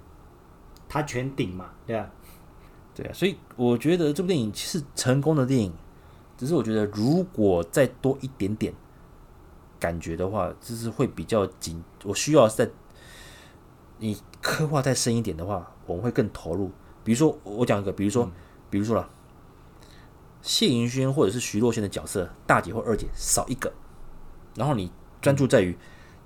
[0.86, 2.10] 他全顶嘛，对啊，
[2.94, 3.12] 对啊。
[3.14, 5.72] 所以我觉得这部电影是成功的电影，
[6.36, 8.74] 只是我觉得如果再多一点点。
[9.80, 11.82] 感觉的话，就是会比较紧。
[12.04, 12.70] 我需要再
[13.98, 16.70] 你刻画再深一点的话，我们会更投入。
[17.02, 18.32] 比如说，我讲一个，比如说，嗯、
[18.70, 19.10] 比如说了，
[20.40, 23.72] 谢盈萱或者是徐若瑄的角色，大姐或二姐少一个，
[24.54, 25.76] 然后你专注在于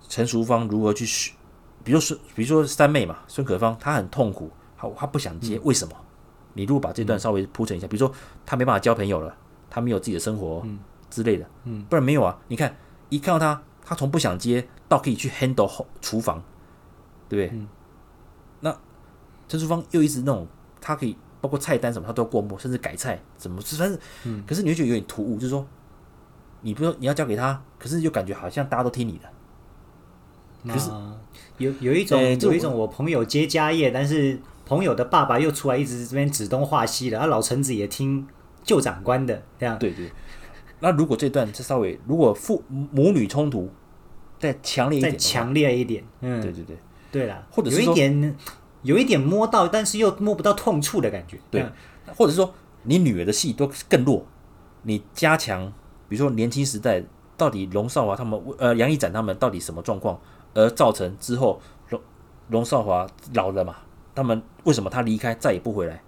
[0.06, 1.32] 陈淑芳如何去，
[1.86, 5.94] 比如说，比如说三妹嘛，孙可芳，她很痛苦，她她不想接，嗯、为什么？
[6.54, 8.12] 你如果把这段稍微铺陈一下，比如说
[8.44, 9.32] 她没办法交朋友了，
[9.70, 10.66] 她没有自己的生活
[11.08, 12.76] 之类的，嗯，不然没有啊，你看。
[13.08, 16.42] 一看到她，她从不想接到可以去 handle 后厨房，
[17.28, 17.56] 对不对？
[17.56, 17.68] 嗯、
[18.58, 18.76] 那
[19.46, 20.44] 陈淑芳又一直那种，
[20.80, 25.64] 她可以包括菜单什么，她都要过目，甚至改菜怎么，反正，嗯、可是你会觉得有点突兀，就是说，
[26.62, 29.28] 你不说你要交给他，可是又感觉好像大家都听你的。
[30.68, 30.90] 可是
[31.58, 38.26] 有有一种有一种我朋友接家业，但是朋友的爸爸又出来一直这边指东画西的，而老臣子也听
[38.62, 39.78] 旧长官的，这样。
[39.78, 40.10] 对对。
[40.80, 43.70] 那如果这段是稍微，如果父母女冲突
[44.38, 46.76] 再强烈一点，再强烈一点，嗯，对对对，
[47.10, 48.36] 对啦，或者是有一点
[48.82, 51.64] 有一点摸到，但是又摸不到痛处的感觉，对，
[52.14, 52.52] 或者是说
[52.82, 54.26] 你女儿的戏都更弱，
[54.82, 55.72] 你加强，
[56.10, 57.02] 比如说年轻时代
[57.38, 60.20] 到底龙少华他们，呃，杨一展他们到底什么状况，
[60.56, 62.00] 而造成之后龙
[62.48, 63.76] 龙少华老了嘛，
[64.14, 66.02] 他们为什么他离开再也不回来？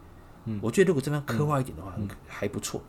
[0.47, 2.81] 嗯，我觉得如果这边刻画一点的话，嗯、还不错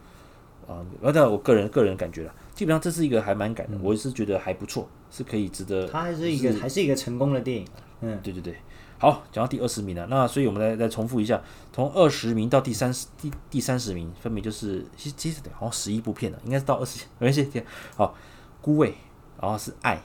[0.68, 0.80] 啊。
[1.02, 5.88] 那但我个人个人感觉了，基本上这是一个还蛮感的，嗯、我是觉得还不错，是可以值得。
[5.88, 7.68] 它还是一个还是一个成功的电影。
[8.02, 8.56] 嗯，对对对。
[8.98, 11.42] 好，讲到第二十名了，那所以我们来再重复一下，
[11.72, 17.64] 从二十名到第三十第第三十名，分别就是其实其实好像十一部片了，应该是到二十，没关系。
[17.96, 18.14] 好，
[18.62, 18.94] 孤味，
[19.42, 20.02] 然后是爱，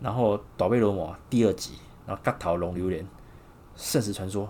[0.00, 1.74] 然后倒背罗摩第二集，
[2.06, 3.06] 然后嘎桃龙榴莲，
[3.76, 4.48] 圣石传说，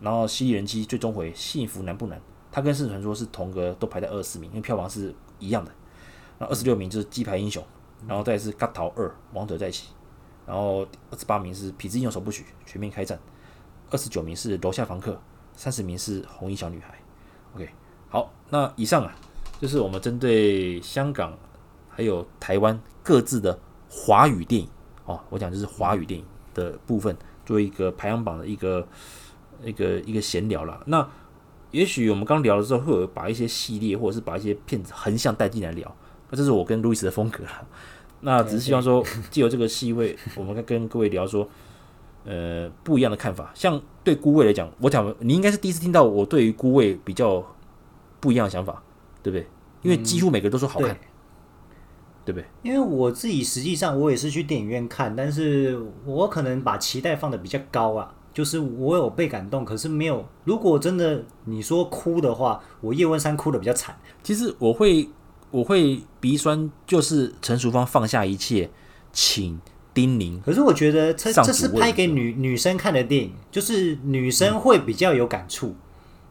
[0.00, 2.20] 然后蜥蜴人妻最终回，幸福难不难？
[2.50, 5.70] 它跟圣石传说是同格都排在二十名，因为票房是一样的。
[6.38, 7.62] 那二十六名就是鸡排英雄，
[8.08, 9.88] 然后再是嘎桃二，王者在一起。
[10.46, 13.16] 然后二十八名是痞子英雄首部曲全面开战，
[13.90, 15.20] 二十九名是楼下房客，
[15.54, 16.98] 三十名是红衣小女孩。
[17.54, 17.68] OK，
[18.08, 19.14] 好，那以上啊
[19.60, 21.38] 就是我们针对香港
[21.88, 23.56] 还有台湾各自的
[23.90, 24.68] 华语电影
[25.04, 26.24] 哦，我讲就是华语电影
[26.54, 27.14] 的部分，
[27.44, 28.86] 做一个排行榜的一个
[29.64, 30.80] 一个一个闲聊了。
[30.86, 31.06] 那
[31.72, 35.96] 也许我们刚聊的时候会有把一些系列或者是把一些片子横向带进来聊，
[36.30, 37.50] 那这是我跟路易斯的风格了。
[38.22, 41.48] 那只是希望说，借由这个戏位，我们跟各位聊说，
[42.24, 43.50] 呃，不一样的看法。
[43.54, 47.42] 像对孤位来讲，我讲你应该是第一次听到我对于孤位比较
[48.20, 48.82] 不一样的想法，
[49.22, 49.46] 对不对？
[49.82, 50.98] 因为几乎每个人都说好看，嗯、
[52.24, 52.46] 对，不对？
[52.62, 60.24] 因为我自己实际上我也是去电影院看，但是我可能把期待放的比较高啊，就是我有被感动，可是没有。
[60.44, 63.96] 如果真的你说哭的话，我叶问三哭的比较惨。
[64.22, 65.08] 其实我会。
[65.52, 68.70] 我会鼻酸，就是陈淑芳放下一切，
[69.12, 69.60] 请
[69.92, 70.40] 叮咛。
[70.42, 75.74] 可是我觉得这这是拍给女女生看的电影，就是女生会比较有感触。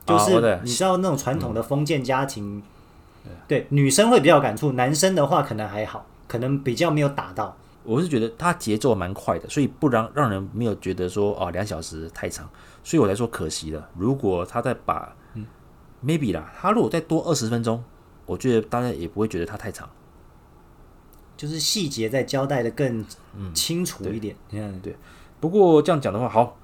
[0.05, 2.63] 嗯、就是你知道那种传统的封建家庭，嗯、
[3.47, 7.55] 对女生会比较有感触，男生的话可能还好，可能比较没有打到。
[7.83, 12.49] 我是觉得他节奏蛮快的，所以不让让人没有觉得说啊两小时太长，
[12.83, 13.89] 所以我来说可惜了。
[13.95, 15.45] 如果他再把、嗯、
[16.05, 17.83] maybe 啦，他如果再多二十分钟。
[18.25, 19.89] 我觉得大家也不会觉得它太长，
[21.35, 23.03] 就是细节在交代的更
[23.55, 24.35] 清楚一点。
[24.51, 24.93] 嗯，对。
[24.93, 24.95] 对。
[25.39, 26.55] 不过这样讲的话，好，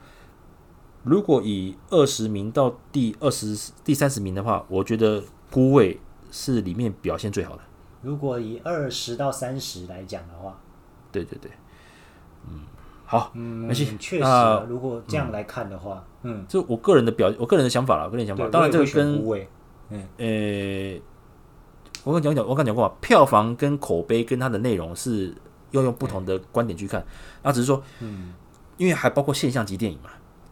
[1.02, 6.00] 如果以二十名到第二十、第三十名的话，我觉得孤味
[6.36, 7.62] 是里面表现最好的。
[8.02, 10.60] 如果以二十到三十来讲的话，
[11.14, 11.50] 对对对，
[12.50, 12.60] 嗯，
[13.06, 18.50] 好，嗯，确实、啊，如果这样来看的话，嗯，嗯就我个人的表，我个人的想法了，我个人想法。
[18.50, 19.24] 当然，这个跟，
[19.92, 21.02] 嗯，呃。
[22.04, 25.34] 我跟你讲讲，我刚讲过嘛，票房跟口碑跟它的内容是
[25.72, 27.04] 要用不同的观点去看。
[27.42, 28.32] 那只是说，嗯，
[28.78, 30.12] 因为还包括现象级电影嘛，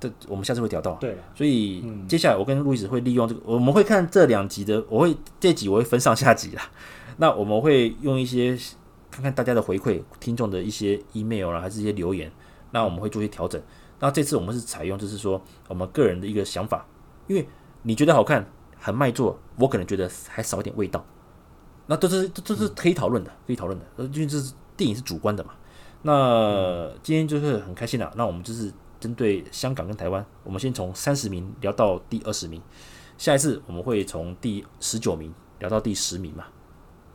[0.10, 0.94] 这我们下次会聊到。
[0.96, 6.62] 对，所以接下来我跟路易斯会利用这个，我们会看这两集的，我会这集我会分上下集啦。
[7.18, 8.58] 那我们会用一些
[9.10, 12.32] 看看大家的回馈，听众的一些 email 啦，还是一些留言，
[12.72, 13.62] 那我们会做一些调整。
[14.00, 16.86] 那这次我们是采用就是说我们个人的一个想法，
[17.28, 17.48] 因为
[17.84, 18.46] 你觉得好看
[18.78, 21.06] 很卖座，我可能觉得还少一点味道。
[21.88, 25.52] 那都是都都是可以讨论的，可以讨论的，因为这是电影是主观的嘛。
[26.02, 28.12] 那今天就是很开心了。
[28.16, 28.72] 那我们就是
[29.04, 32.62] 针对香港跟台湾，我们先从三十名聊到第二十名，
[33.18, 36.46] 下一次我们会从第十九名聊到第十名嘛。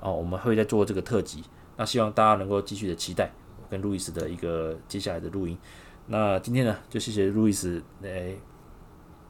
[0.00, 1.42] 哦，我们会再做这个特辑。
[1.78, 5.56] 那希望大家能够继续的期待我跟路易斯的一个接下来的录音。
[6.08, 8.34] 那今天呢，就谢谢路易斯来。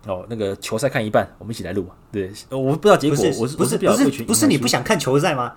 [0.07, 1.95] 哦，那个球赛看一半，我们一起来录嘛。
[2.11, 5.55] 对，我不知道结果，我是不是不是不是你不想看球赛吗？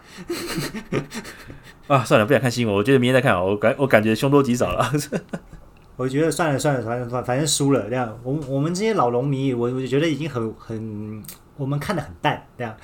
[1.88, 3.44] 啊，算了，不想看新闻，我觉得明天再看。
[3.44, 4.92] 我感我感觉凶多吉少了。
[5.96, 8.18] 我觉得算了算了，反正反正输了这样。
[8.24, 11.24] 我我们这些老龙迷，我我觉得已经很很，
[11.58, 12.76] 我们看的很淡这样。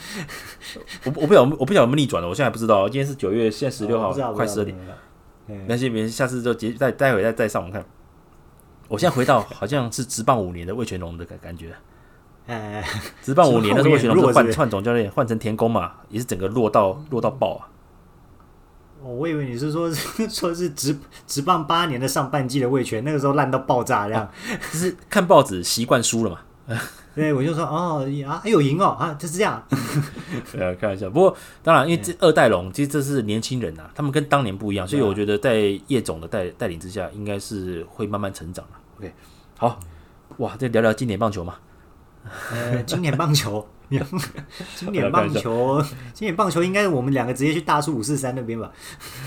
[1.05, 2.88] 我我不晓得我不晓得有没有逆转了，我现在还不知道。
[2.88, 4.78] 今天是九月，现在十六号，哦、快十二点。
[5.66, 7.84] 那些明下次就结再待会再再上网看。
[8.88, 11.74] 我现在回到好像是职棒五年的魏全龙的感感觉，
[12.47, 12.84] 哎，
[13.22, 17.68] 职棒五年的魏全龙就换换总教练，换成田宫嘛，也是整个落到落到爆啊！
[19.03, 19.91] 哦，我以为你是说
[20.29, 24.29] 说是直直棒八年的上半季的味全，那个时候烂到爆炸这样，
[24.71, 26.39] 就是看报纸习惯输了嘛。
[27.15, 29.63] 对，我就说哦啊，还有赢哦啊，就是这样。
[30.53, 31.09] 呃，开玩笑。
[31.09, 38.71] 不过当然，因为这二代龙其实这是年轻人呐，他们跟当年不一样，所以我觉得在叶总的带带领之下，应该是会慢慢成长了。
[38.99, 39.13] OK，
[39.57, 39.79] 好，
[40.37, 41.55] 哇，再聊聊经典棒球嘛。
[42.51, 43.65] 呃，经典棒球，
[44.75, 45.81] 经典棒球，
[46.13, 48.71] 经典棒球，应该我们两个直接去大叔五四三那边吧。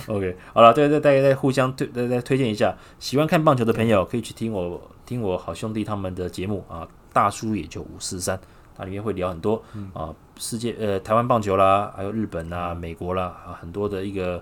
[0.07, 6.87] OK，好了，对对大家再互相推再再推荐一下，喜欢看棒球的朋友可以去听我听我好兄弟他们的节目啊。
[7.13, 8.39] 大叔也就五四三，
[8.77, 9.61] 它里面会聊很多
[9.93, 14.41] 啊，世界呃台湾棒球啦，还有日本啦、美国啦啊，很多的一个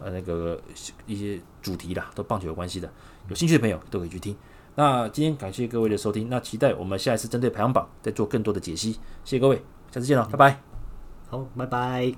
[0.00, 0.60] 呃那个
[1.06, 2.90] 一些主题啦，都棒球有关系的，
[3.28, 4.36] 有兴趣的朋友都可以去听。
[4.78, 8.92] 那今天感谢各位的收听，那期待我们下一次针对排行榜再做更多的解析。
[9.24, 9.56] 谢谢各位，
[9.90, 10.60] 下次见了，拜拜。
[11.28, 12.14] 好，拜拜。